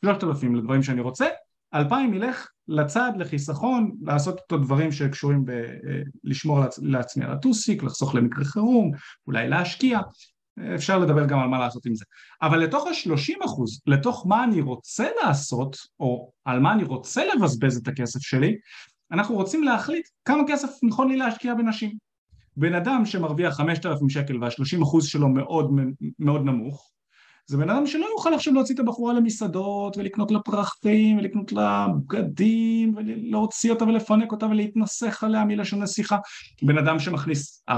[0.05, 1.26] 3,000 לדברים שאני רוצה,
[1.76, 5.45] 2,000 ילך לצד, לחיסכון, לעשות אותו דברים שקשורים
[6.23, 8.91] בלשמור אה, לעצמי על הטוסיק, לחסוך למקרה חירום,
[9.28, 9.99] אולי להשקיע,
[10.76, 12.05] אפשר לדבר גם על מה לעשות עם זה.
[12.41, 17.78] אבל לתוך ה-30 אחוז, לתוך מה אני רוצה לעשות, או על מה אני רוצה לבזבז
[17.78, 18.55] את הכסף שלי,
[19.16, 21.91] אנחנו רוצים להחליט כמה כסף נכון לי להשקיע בנשים.
[22.57, 25.72] בן אדם שמרוויח 5,000 שקל וה-30 אחוז שלו מאוד
[26.20, 26.91] מאוד נמוך,
[27.47, 31.88] זה בן אדם שלא יוכל עכשיו להוציא את הבחורה למסעדות ולקנות לה פרחים ולקנות לה
[31.88, 36.18] בגדים ולהוציא אותה ולפנק אותה ולהתנסח עליה מלשון נסיכה.
[36.61, 37.74] בן אדם שמכניס 40-50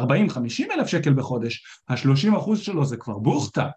[0.71, 3.67] אלף שקל בחודש ה-30 אחוז שלו זה כבר בוכטה.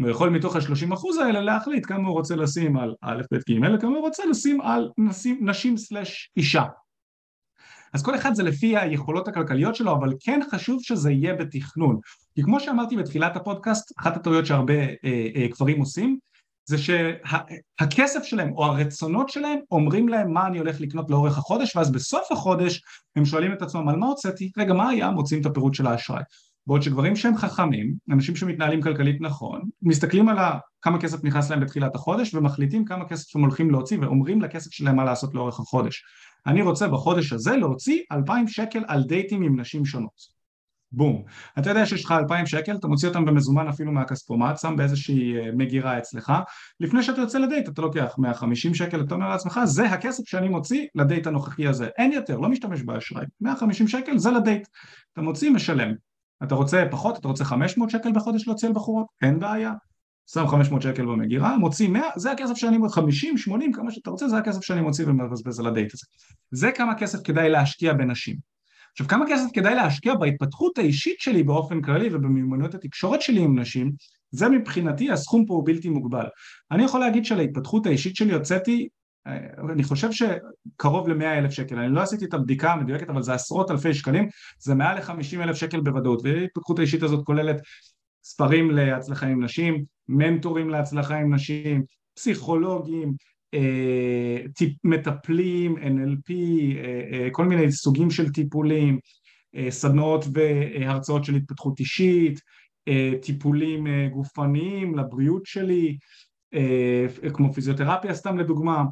[0.00, 3.80] הוא יכול מתוך ה-30 אחוז האלה להחליט כמה הוא רוצה לשים על א' ב' ג'
[3.80, 4.90] כמה הוא רוצה לשים על
[5.40, 6.62] נשים סלש אישה
[7.94, 11.98] אז כל אחד זה לפי היכולות הכלכליות שלו, אבל כן חשוב שזה יהיה בתכנון.
[12.34, 16.18] כי כמו שאמרתי בתחילת הפודקאסט, אחת הטעויות שהרבה אה, אה, גברים עושים,
[16.68, 21.76] זה שהכסף שה, שלהם או הרצונות שלהם אומרים להם מה אני הולך לקנות לאורך החודש,
[21.76, 22.82] ואז בסוף החודש
[23.16, 26.22] הם שואלים את עצמם על מה הוצאתי, רגע מה היה, מוצאים את הפירוט של האשראי.
[26.66, 30.38] בעוד שגברים שהם חכמים, אנשים שמתנהלים כלכלית נכון, מסתכלים על
[30.82, 34.96] כמה כסף נכנס להם בתחילת החודש ומחליטים כמה כסף הם הולכים להוציא ואומרים לכסף שלהם
[34.96, 36.02] מה לעשות לאורך החודש.
[36.46, 40.34] אני רוצה בחודש הזה להוציא אלפיים שקל על דייטים עם נשים שונות.
[40.96, 41.22] בום.
[41.58, 45.50] אתה יודע שיש לך אלפיים שקל, אתה מוציא אותם במזומן אפילו מהכספומט, שם באיזושהי אה,
[45.56, 46.32] מגירה אצלך,
[46.80, 50.86] לפני שאתה יוצא לדייט אתה לוקח 150 שקל, אתה אומר לעצמך, זה הכסף שאני מוציא
[50.94, 54.68] לדייט הנוכחי הזה, אין יותר, לא משתמש באשראי, 150 שקל זה לדייט,
[55.12, 55.92] אתה מוציא משלם,
[56.42, 59.72] אתה רוצה פחות, אתה רוצה 500 שקל בחודש להוציא על בחורות, אין בעיה,
[60.26, 64.28] שם 500 שקל במגירה, מוציא 100, זה הכסף שאני מוציא, 50, 80, כמה שאתה רוצה,
[64.28, 66.06] זה הכסף שאני מוציא ומבזבז על הדייט הזה.
[66.50, 68.36] זה כמה כסף כדאי להשקיע בנשים.
[68.92, 73.92] עכשיו כמה כסף כדאי להשקיע בהתפתחות האישית שלי באופן כללי ובמיומנויות התקשורת שלי עם נשים,
[74.30, 76.26] זה מבחינתי הסכום פה הוא בלתי מוגבל.
[76.70, 78.88] אני יכול להגיד שעל ההתפתחות האישית שלי הוצאתי,
[79.26, 79.38] אה,
[79.72, 83.70] אני חושב שקרוב ל-100 אלף שקל, אני לא עשיתי את הבדיקה המדויקת אבל זה עשרות
[83.70, 87.56] אלפי שקלים, זה מעל ל-50 אלף שקל בוודאות, וההתפתחות האישית הזאת כוללת
[88.24, 91.82] ספרים להצלחה עם נשים, מנטורים להצלחה עם נשים,
[92.14, 93.14] פסיכולוגים,
[93.54, 96.32] אה, מטפלים, NLP,
[96.76, 98.98] אה, אה, כל מיני סוגים של טיפולים,
[99.70, 102.40] סדנאות והרצאות של התפתחות אישית,
[103.22, 105.98] טיפולים גופניים לבריאות שלי,
[107.34, 108.84] כמו פיזיותרפיה סתם לדוגמה,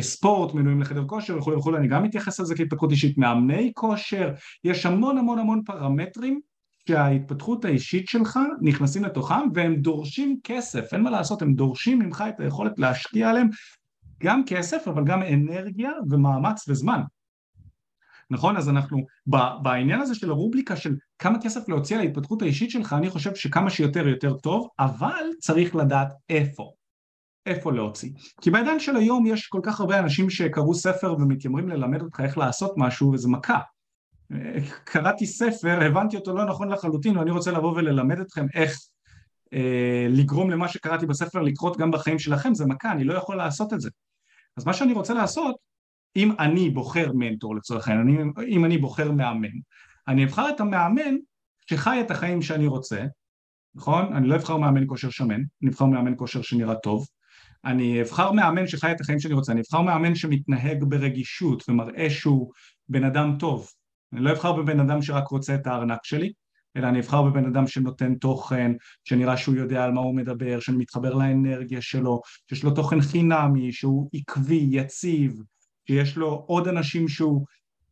[0.00, 4.32] ספורט, מנויים לחדר כושר וכולי וכולי, אני גם מתייחס לזה כהתפתחות אישית, מאמני כושר,
[4.64, 6.40] יש המון המון המון פרמטרים
[6.88, 12.40] שההתפתחות האישית שלך נכנסים לתוכם והם דורשים כסף, אין מה לעשות, הם דורשים ממך את
[12.40, 13.48] היכולת להשקיע עליהם
[14.22, 17.00] גם כסף אבל גם אנרגיה ומאמץ וזמן.
[18.30, 18.56] נכון?
[18.56, 18.98] אז אנחנו
[19.62, 23.70] בעניין הזה של הרובליקה של כמה כסף להוציא על ההתפתחות האישית שלך אני חושב שכמה
[23.70, 26.72] שיותר יותר טוב אבל צריך לדעת איפה.
[27.46, 28.10] איפה להוציא.
[28.40, 32.38] כי בעידן של היום יש כל כך הרבה אנשים שקראו ספר ומתיימרים ללמד אותך איך
[32.38, 33.58] לעשות משהו וזה מכה
[34.84, 38.78] קראתי ספר, הבנתי אותו לא נכון לחלוטין ואני רוצה לבוא וללמד אתכם איך
[39.52, 43.72] אה, לגרום למה שקראתי בספר לקרות גם בחיים שלכם, זה מכה, אני לא יכול לעשות
[43.72, 43.90] את זה.
[44.56, 45.56] אז מה שאני רוצה לעשות,
[46.16, 49.48] אם אני בוחר מנטור לצורך העניין, אם אני בוחר מאמן,
[50.08, 51.14] אני אבחר את המאמן
[51.70, 53.04] שחי את החיים שאני רוצה,
[53.74, 54.12] נכון?
[54.12, 57.06] אני לא אבחר מאמן כושר שמן, אני אבחר מאמן כושר שנראה טוב,
[57.64, 62.52] אני אבחר מאמן שחי את החיים שאני רוצה, אני אבחר מאמן שמתנהג ברגישות ומראה שהוא
[62.88, 63.70] בן אדם טוב,
[64.14, 66.32] אני לא אבחר בבן אדם שרק רוצה את הארנק שלי,
[66.76, 68.72] אלא אני אבחר בבן אדם שנותן תוכן,
[69.04, 73.72] שנראה שהוא יודע על מה הוא מדבר, שאני מתחבר לאנרגיה שלו, שיש לו תוכן חינמי,
[73.72, 75.42] שהוא עקבי, יציב,
[75.88, 77.44] שיש לו עוד אנשים שהוא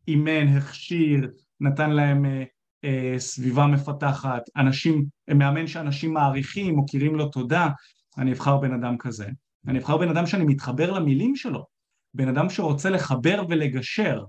[0.08, 2.44] אימן, הכשיר, נתן להם אה,
[2.84, 5.04] אה, סביבה מפתחת, אנשים,
[5.34, 7.68] מאמן שאנשים מעריכים, מוקירים לו תודה,
[8.18, 9.26] אני אבחר בן אדם כזה.
[9.68, 11.66] אני אבחר בן אדם שאני מתחבר למילים שלו,
[12.14, 14.24] בן אדם שרוצה לחבר ולגשר,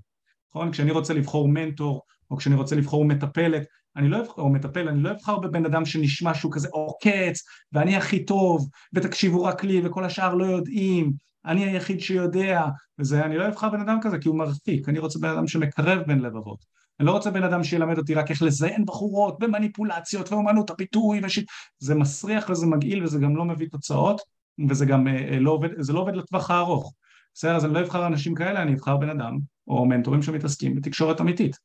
[0.56, 0.72] נכון?
[0.72, 2.02] כשאני רוצה לבחור מנטור,
[2.32, 3.64] או כשאני רוצה לבחור מטפלת,
[3.96, 7.96] אני לא אבחר, או מטפל, אני לא אבחר בבן אדם שנשמע שהוא כזה עוקץ, ואני
[7.96, 11.14] הכי טוב, ותקשיבו רק לי, וכל השאר לא יודעים,
[11.46, 12.68] אני היחיד שיודע,
[13.00, 16.02] וזה, אני לא אבחר בן אדם כזה כי הוא מרחיק, אני רוצה בן אדם שמקרב
[16.08, 16.74] בין לבבות.
[17.00, 21.40] אני לא רוצה בן אדם שילמד אותי רק איך לזיין בחורות במניפולציות ואומנות הפיתוי וש...
[21.80, 24.22] זה מסריח וזה מגעיל וזה גם לא מביא תוצאות
[24.70, 26.94] וזה גם אה, אה, לא עובד, זה לא עובד לטווח הארוך.
[27.34, 29.38] בסדר, אז אני לא אבחר אנשים כאלה, אני אבחר בן אדם
[29.68, 31.58] או מנטורים שמתעסקים בתקשורת אמיתית.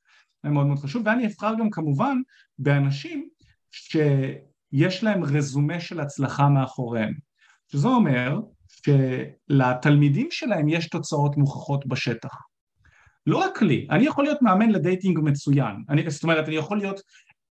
[0.42, 2.18] זה מאוד מאוד חשוב, ואני אבחר גם כמובן
[2.58, 3.28] באנשים
[3.70, 7.12] שיש להם רזומה של הצלחה מאחוריהם,
[7.72, 12.34] שזה אומר שלתלמידים שלהם יש תוצאות מוכחות בשטח.
[13.26, 17.00] לא רק לי, אני יכול להיות מאמן לדייטינג מצוין, אני, זאת אומרת אני יכול להיות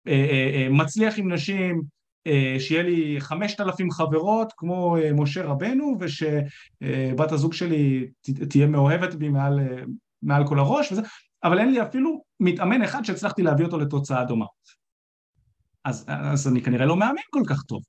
[0.07, 1.81] אה, אה, אה, מצליח עם נשים,
[2.27, 8.07] אה, שיהיה לי חמשת אלפים חברות כמו אה, משה רבנו ושבת הזוג שלי
[8.49, 9.83] תהיה מאוהבת בי מעל, אה,
[10.22, 11.01] מעל כל הראש וזה,
[11.43, 14.45] אבל אין לי אפילו מתאמן אחד שהצלחתי להביא אותו לתוצאה דומה.
[15.86, 17.82] אז, אז אני כנראה לא מאמן כל כך טוב.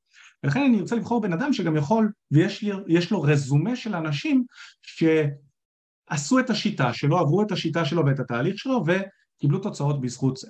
[0.44, 4.44] ולכן אני רוצה לבחור בן אדם שגם יכול, ויש לו רזומה של אנשים
[4.82, 10.48] שעשו את השיטה שלו, עברו את השיטה שלו ואת התהליך שלו וקיבלו תוצאות בזכות זה.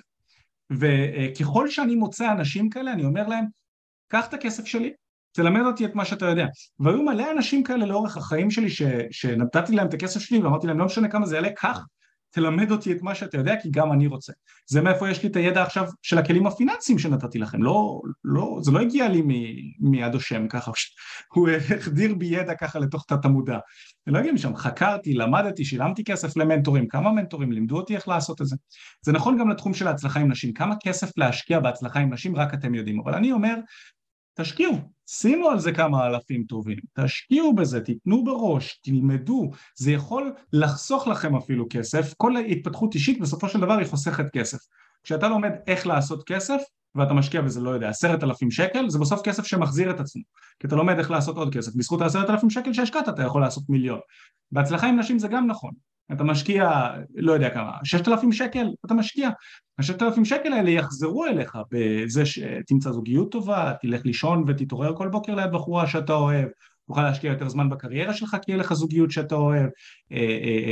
[0.71, 3.45] וככל שאני מוצא אנשים כאלה, אני אומר להם,
[4.07, 4.93] קח את הכסף שלי,
[5.31, 6.45] תלמד אותי את מה שאתה יודע.
[6.79, 10.79] והיו מלא אנשים כאלה לאורך החיים שלי ש, שנתתי להם את הכסף שלי ואמרתי להם
[10.79, 11.79] לא משנה כמה זה יעלה, קח
[12.31, 14.33] תלמד אותי את מה שאתה יודע כי גם אני רוצה.
[14.69, 18.71] זה מאיפה יש לי את הידע עכשיו של הכלים הפיננסיים שנתתי לכם, לא, לא, זה
[18.71, 19.21] לא הגיע לי
[19.79, 20.71] מיד השם ככה,
[21.33, 23.57] הוא החדיר בי ידע ככה לתוך תת המודע.
[24.05, 28.41] זה לא הגיע משם, חקרתי, למדתי, שילמתי כסף למנטורים, כמה מנטורים לימדו אותי איך לעשות
[28.41, 28.55] את זה.
[29.01, 32.53] זה נכון גם לתחום של ההצלחה עם נשים, כמה כסף להשקיע בהצלחה עם נשים רק
[32.53, 33.55] אתם יודעים, אבל אני אומר
[34.33, 34.73] תשקיעו,
[35.07, 41.35] שימו על זה כמה אלפים טובים, תשקיעו בזה, תיתנו בראש, תלמדו, זה יכול לחסוך לכם
[41.35, 44.57] אפילו כסף, כל התפתחות אישית בסופו של דבר היא חוסכת כסף.
[45.03, 46.61] כשאתה לומד איך לעשות כסף
[46.95, 50.21] ואתה משקיע בזה, לא יודע, עשרת אלפים שקל, זה בסוף כסף שמחזיר את עצמו,
[50.59, 53.63] כי אתה לומד איך לעשות עוד כסף, בזכות העשרת אלפים שקל שהשקעת אתה יכול לעשות
[53.69, 53.99] מיליון.
[54.51, 55.71] בהצלחה עם נשים זה גם נכון,
[56.13, 56.71] אתה משקיע,
[57.15, 59.29] לא יודע כמה, ששת אלפים שקל, אתה משקיע.
[59.79, 65.35] הששת אלפים שקל האלה יחזרו אליך בזה שתמצא זוגיות טובה, תלך לישון ותתעורר כל בוקר
[65.35, 66.47] ליד בחורה שאתה אוהב,
[66.87, 69.69] תוכל להשקיע יותר זמן בקריירה שלך כי יהיה לך זוגיות שאתה אוהב,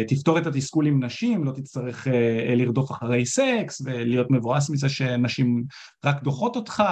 [0.08, 2.08] תפתור את התסכול עם נשים, לא תצטרך
[2.56, 5.64] לרדוף אחרי סקס ולהיות מבואס מזה שנשים
[6.06, 6.84] רק דוחות אותך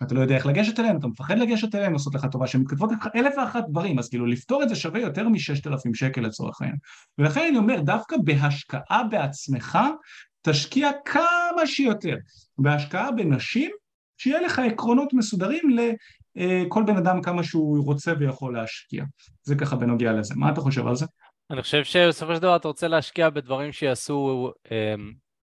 [0.00, 2.90] ואתה לא יודע איך לגשת אליהן, אתה מפחד לגשת אליהן, לעשות לך טובה שהן מתכתבות
[2.92, 6.60] לך אלף ואחת דברים, אז כאילו לפתור את זה שווה יותר מששת אלפים שקל לצורך
[6.60, 6.78] העניין.
[7.18, 9.78] ולכן אני אומר, דווקא בהשקעה בעצמך,
[10.42, 12.16] תשקיע כמה שיותר
[12.58, 13.70] בהשקעה בנשים,
[14.18, 15.70] שיהיה לך עקרונות מסודרים
[16.36, 19.04] לכל בן אדם כמה שהוא רוצה ויכול להשקיע.
[19.42, 20.34] זה ככה בנוגע לזה.
[20.36, 21.06] מה אתה חושב על זה?
[21.50, 24.94] אני חושב שבסופו של דבר אתה רוצה להשקיע בדברים שיעשו אה,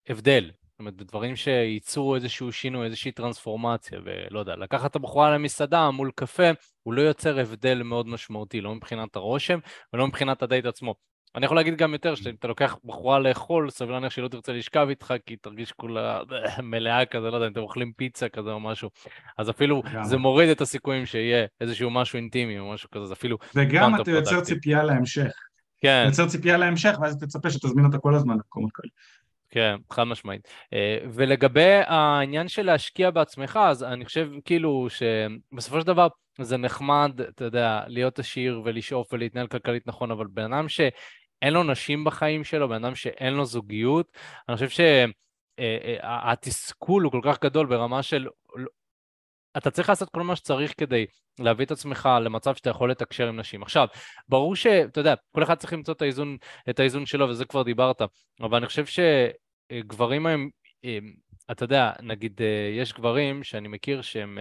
[0.09, 5.91] הבדל, זאת אומרת, בדברים שייצרו איזשהו שינוי, איזושהי טרנספורמציה, ולא יודע, לקחת את הבחורה למסעדה
[5.91, 6.51] מול קפה,
[6.83, 9.59] הוא לא יוצר הבדל מאוד משמעותי, לא מבחינת הרושם
[9.93, 10.95] ולא מבחינת הדייט עצמו.
[11.37, 14.53] אני יכול להגיד גם יותר, שאם אתה לוקח בחורה לאכול, סביר להניח שהיא לא תרצה
[14.53, 16.21] לשכב איתך, כי היא תרגיש כולה
[16.63, 18.91] מלאה כזה, לא יודע, אם אתם אוכלים פיצה כזה או משהו.
[19.39, 23.39] אז אפילו זה מוריד את הסיכויים שיהיה איזשהו משהו אינטימי או משהו כזה, זה אפילו...
[23.55, 25.33] וגם אתה יוצר ציפייה להמשך.
[25.79, 26.05] כן.
[26.07, 28.91] יוצר ציפייה להמשך, ואז תצפה שתזמין אותה כל הזמן למקומות כאלה.
[29.51, 30.49] כן, חד משמעית.
[30.73, 36.09] אה, ולגבי העניין של להשקיע בעצמך, אז אני חושב כאילו שבסופו של דבר
[36.41, 40.69] זה נחמד, אתה יודע, להיות עשיר ולשאוף ולהתנהל כלכלית נכון, אבל בן אדם
[41.41, 44.19] שאין לו נשים בחיים שלו, בן אדם שאין לו זוגיות,
[44.49, 44.69] אני חושב
[45.59, 48.29] שהתסכול אה, אה, הוא כל כך גדול ברמה של
[49.57, 51.07] אתה צריך לעשות כל מה שצריך כדי
[51.39, 53.63] להביא את עצמך למצב שאתה יכול לתקשר עם נשים.
[53.63, 53.87] עכשיו,
[54.29, 56.37] ברור שאתה יודע, כל אחד צריך למצוא את האיזון,
[56.71, 58.03] את האיזון שלו, וזה כבר דיברת,
[58.41, 60.51] אבל אני חושב שגברים הם,
[61.51, 64.39] אתה יודע, נגיד אה, יש גברים שאני מכיר שהם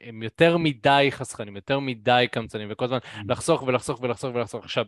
[0.00, 3.18] הם יותר מדי חסכנים, יותר מדי קמצנים, וכל הזמן mm.
[3.28, 4.64] לחסוך ולחסוך ולחסוך ולחסוך.
[4.64, 4.84] עכשיו,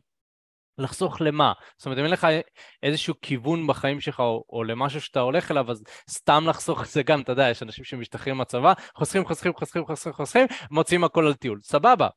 [0.79, 1.53] לחסוך למה?
[1.79, 2.27] זאת אומרת, אם אין לך
[2.83, 7.20] איזשהו כיוון בחיים שלך או, או למשהו שאתה הולך אליו, אז סתם לחסוך זה גם,
[7.20, 11.59] אתה יודע, יש אנשים שמשתחררים מהצבא, חוסכים, חוסכים, חוסכים, חוסכים, חוסכים, מוציאים הכל על טיול.
[11.62, 12.09] סבבה,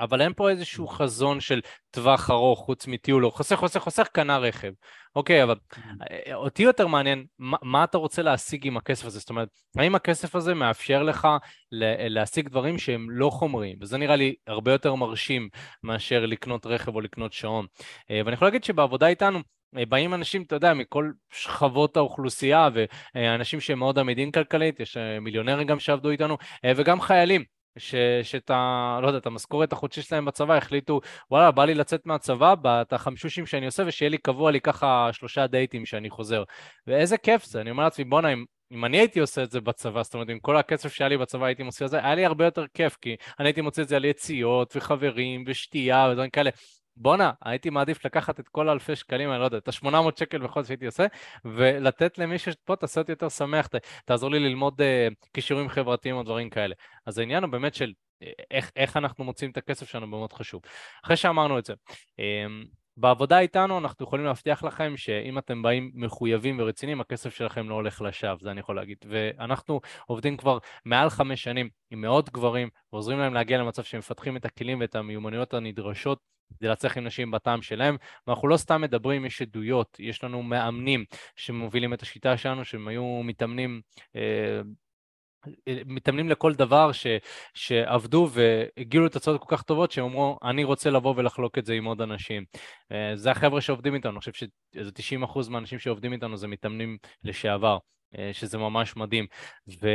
[0.00, 0.90] אבל אין פה איזשהו mm.
[0.90, 4.72] חזון של טווח ארוך חוץ מטיול, או חוסך, חוסך, חוסך, קנה רכב.
[5.16, 5.78] אוקיי, אבל mm.
[6.10, 9.18] אה, אותי יותר מעניין, מה, מה אתה רוצה להשיג עם הכסף הזה?
[9.18, 11.28] זאת אומרת, האם הכסף הזה מאפשר לך
[12.10, 13.78] להשיג דברים שהם לא חומריים?
[13.80, 15.48] וזה נראה לי הרבה יותר מרשים
[15.82, 17.66] מאשר לקנות רכב או לקנות שעון.
[18.10, 19.38] אה, ואני יכול להגיד שבעבודה איתנו,
[19.78, 22.68] אה, באים אנשים, אתה יודע, מכל שכבות האוכלוסייה,
[23.14, 26.36] ואנשים שהם מאוד עמידים כלכלית, יש מיליונרים גם שעבדו איתנו,
[26.76, 27.57] וגם חיילים.
[27.78, 28.98] ש, שאת ה...
[29.02, 31.00] לא יודע, את המשכורת החודשית שלהם בצבא החליטו,
[31.30, 35.46] וואלה, בא לי לצאת מהצבא, את החמשושים שאני עושה, ושיהיה לי קבוע לי ככה שלושה
[35.46, 36.42] דייטים שאני חוזר.
[36.86, 40.02] ואיזה כיף זה, אני אומר לעצמי, בואנה, אם, אם אני הייתי עושה את זה בצבא,
[40.02, 42.44] זאת אומרת, עם כל הכסף שהיה לי בצבא הייתי מוציא על זה, היה לי הרבה
[42.44, 46.50] יותר כיף, כי אני הייתי מוציא את זה על יציאות וחברים ושתייה ודברים כאלה.
[47.00, 50.64] בואנה, הייתי מעדיף לקחת את כל האלפי שקלים, אני לא יודע, את ה-800 שקל בכל
[50.64, 51.06] שהייתי עושה,
[51.44, 53.74] ולתת למישהו פה, תעשה אותי יותר שמח, ת,
[54.04, 54.84] תעזור לי ללמוד uh,
[55.34, 56.74] כישורים חברתיים או דברים כאלה.
[57.06, 57.92] אז העניין הוא באמת של
[58.22, 60.62] אה, איך, איך אנחנו מוצאים את הכסף שלנו מאוד חשוב.
[61.04, 66.60] אחרי שאמרנו את זה, um, בעבודה איתנו אנחנו יכולים להבטיח לכם שאם אתם באים מחויבים
[66.60, 68.98] ורציניים, הכסף שלכם לא הולך לשווא, זה אני יכול להגיד.
[69.08, 74.36] ואנחנו עובדים כבר מעל חמש שנים עם מאות גברים, ועוזרים להם להגיע למצב שהם מפתחים
[74.36, 77.96] את הכלים ואת המיומנויות הנדרשות כדי להצליח עם נשים בטעם שלהם,
[78.26, 81.04] ואנחנו לא סתם מדברים, יש עדויות, יש לנו מאמנים
[81.36, 83.80] שמובילים את השיטה שלנו, שהם היו מתאמנים
[84.16, 84.60] אה,
[85.86, 87.06] מתאמנים לכל דבר ש,
[87.54, 91.84] שעבדו והגיעו לתוצאות כל כך טובות שהם אמרו, אני רוצה לבוא ולחלוק את זה עם
[91.84, 92.44] עוד אנשים.
[92.92, 94.90] אה, זה החבר'ה שעובדים איתנו, אני חושב שאיזה
[95.24, 97.78] 90% מהאנשים שעובדים איתנו זה מתאמנים לשעבר.
[98.18, 99.26] אה, שזה ממש מדהים,
[99.82, 99.88] ו...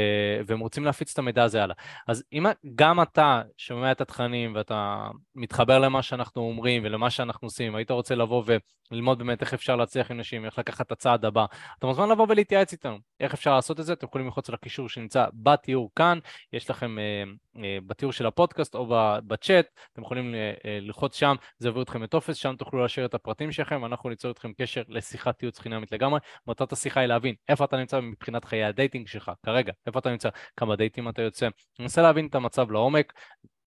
[0.45, 1.75] והם רוצים להפיץ את המידע הזה הלאה.
[2.07, 2.45] אז אם
[2.75, 8.15] גם אתה שומע את התכנים ואתה מתחבר למה שאנחנו אומרים ולמה שאנחנו עושים, היית רוצה
[8.15, 8.43] לבוא
[8.91, 11.45] וללמוד באמת איך אפשר להצליח עם נשים, איך לקחת את הצעד הבא,
[11.79, 12.97] אתה מוזמן לבוא ולהתייעץ איתנו.
[13.19, 13.93] איך אפשר לעשות את זה?
[13.93, 16.19] אתם יכולים ללחוץ על הקישור שנמצא בתיאור כאן,
[16.53, 17.23] יש לכם אה,
[17.63, 18.87] אה, בתיאור של הפודקאסט או
[19.27, 23.13] בצ'אט, אתם יכולים אה, אה, ללחוץ שם, זה יביא אתכם לטופס, שם תוכלו להשאיר את
[23.13, 26.19] הפרטים שלכם, אנחנו ניצור איתכם קשר לשיחת ייעוץ חינמית לגמרי.
[26.47, 30.09] מטרת השיחה היא להבין איפה אתה נמצא מבחינת חיי ה dating שלך כרגע, איפה אתה
[30.09, 31.47] נמצא, כמה דייטים אתה יוצא,
[31.79, 33.13] ננסה להבין את המצב לעומק.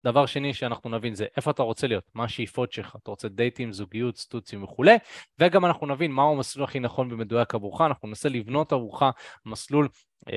[0.05, 3.73] דבר שני שאנחנו נבין זה איפה אתה רוצה להיות, מה השאיפות שלך, אתה רוצה דייטים,
[3.73, 4.97] זוגיות, סטוצים וכולי,
[5.39, 9.03] וגם אנחנו נבין מהו המסלול הכי נכון ומדויק עבורך, אנחנו ננסה לבנות עבורך
[9.47, 9.89] מסלול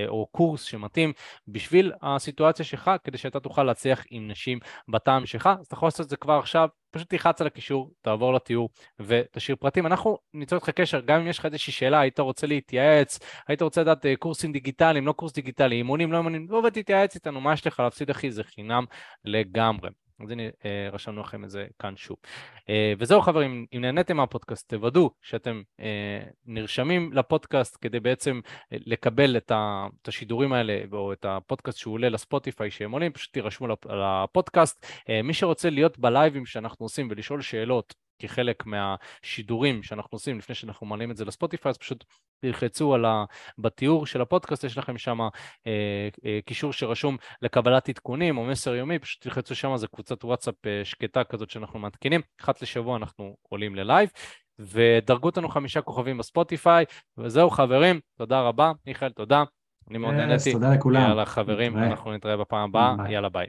[0.08, 1.14] או קורס שמתאים
[1.48, 6.06] בשביל הסיטואציה שלך, כדי שאתה תוכל להצליח עם נשים בטעם שלך, אז אתה יכול לעשות
[6.06, 8.70] את זה כבר עכשיו, פשוט תלחץ על הקישור, תעבור לתיאור
[9.00, 9.86] ותשאיר פרטים.
[9.86, 13.82] אנחנו ניצור איתך קשר, גם אם יש לך איזושהי שאלה, היית רוצה להתייעץ, היית רוצה
[13.82, 17.68] לדעת אה, קורסים דיגיטליים, לא קורס דיגיטלי, אימונים, לא אימונים, לא ותתייעץ איתנו, מה יש
[17.68, 18.86] לך להפסיד אחי, זה חינם
[19.26, 19.90] לגמרי.
[20.24, 22.18] אז הנה, אה, רשמנו לכם את זה כאן שוב.
[22.70, 28.40] אה, וזהו חברים, אם נהניתם מהפודקאסט, תוודאו שאתם אה, נרשמים לפודקאסט כדי בעצם
[28.72, 29.52] לקבל את
[30.08, 34.86] השידורים האלה, או את הפודקאסט שהוא עולה לספוטיפיי שהם עולים, פשוט תירשמו לפודקאסט.
[35.24, 41.12] מי שרוצה להיות בלייבים שאנחנו עושים ולשאול שאלות, כחלק מהשידורים שאנחנו עושים לפני שאנחנו מעלים
[41.12, 42.06] את זה לספוטיפיי, אז פשוט
[42.42, 43.26] תלחצו על ה...
[43.58, 45.30] בתיאור של הפודקאסט, יש לכם שם אה,
[46.26, 50.82] אה, קישור שרשום לקבלת עדכונים או מסר יומי, פשוט תלחצו שם, זה קבוצת וואטסאפ אה,
[50.84, 54.10] שקטה כזאת שאנחנו מעדכנים, אחת לשבוע אנחנו עולים ללייב.
[54.60, 56.86] ודרגו אותנו חמישה כוכבים בספוטיפיי,
[57.18, 59.44] וזהו חברים, תודה רבה, מיכאל, תודה,
[59.90, 60.52] אני מאוד yes, נהניתי.
[60.54, 61.02] תודה לכולם.
[61.02, 61.78] יאללה חברים.
[61.78, 63.48] אנחנו נתראה בפעם הבאה, יאללה ביי.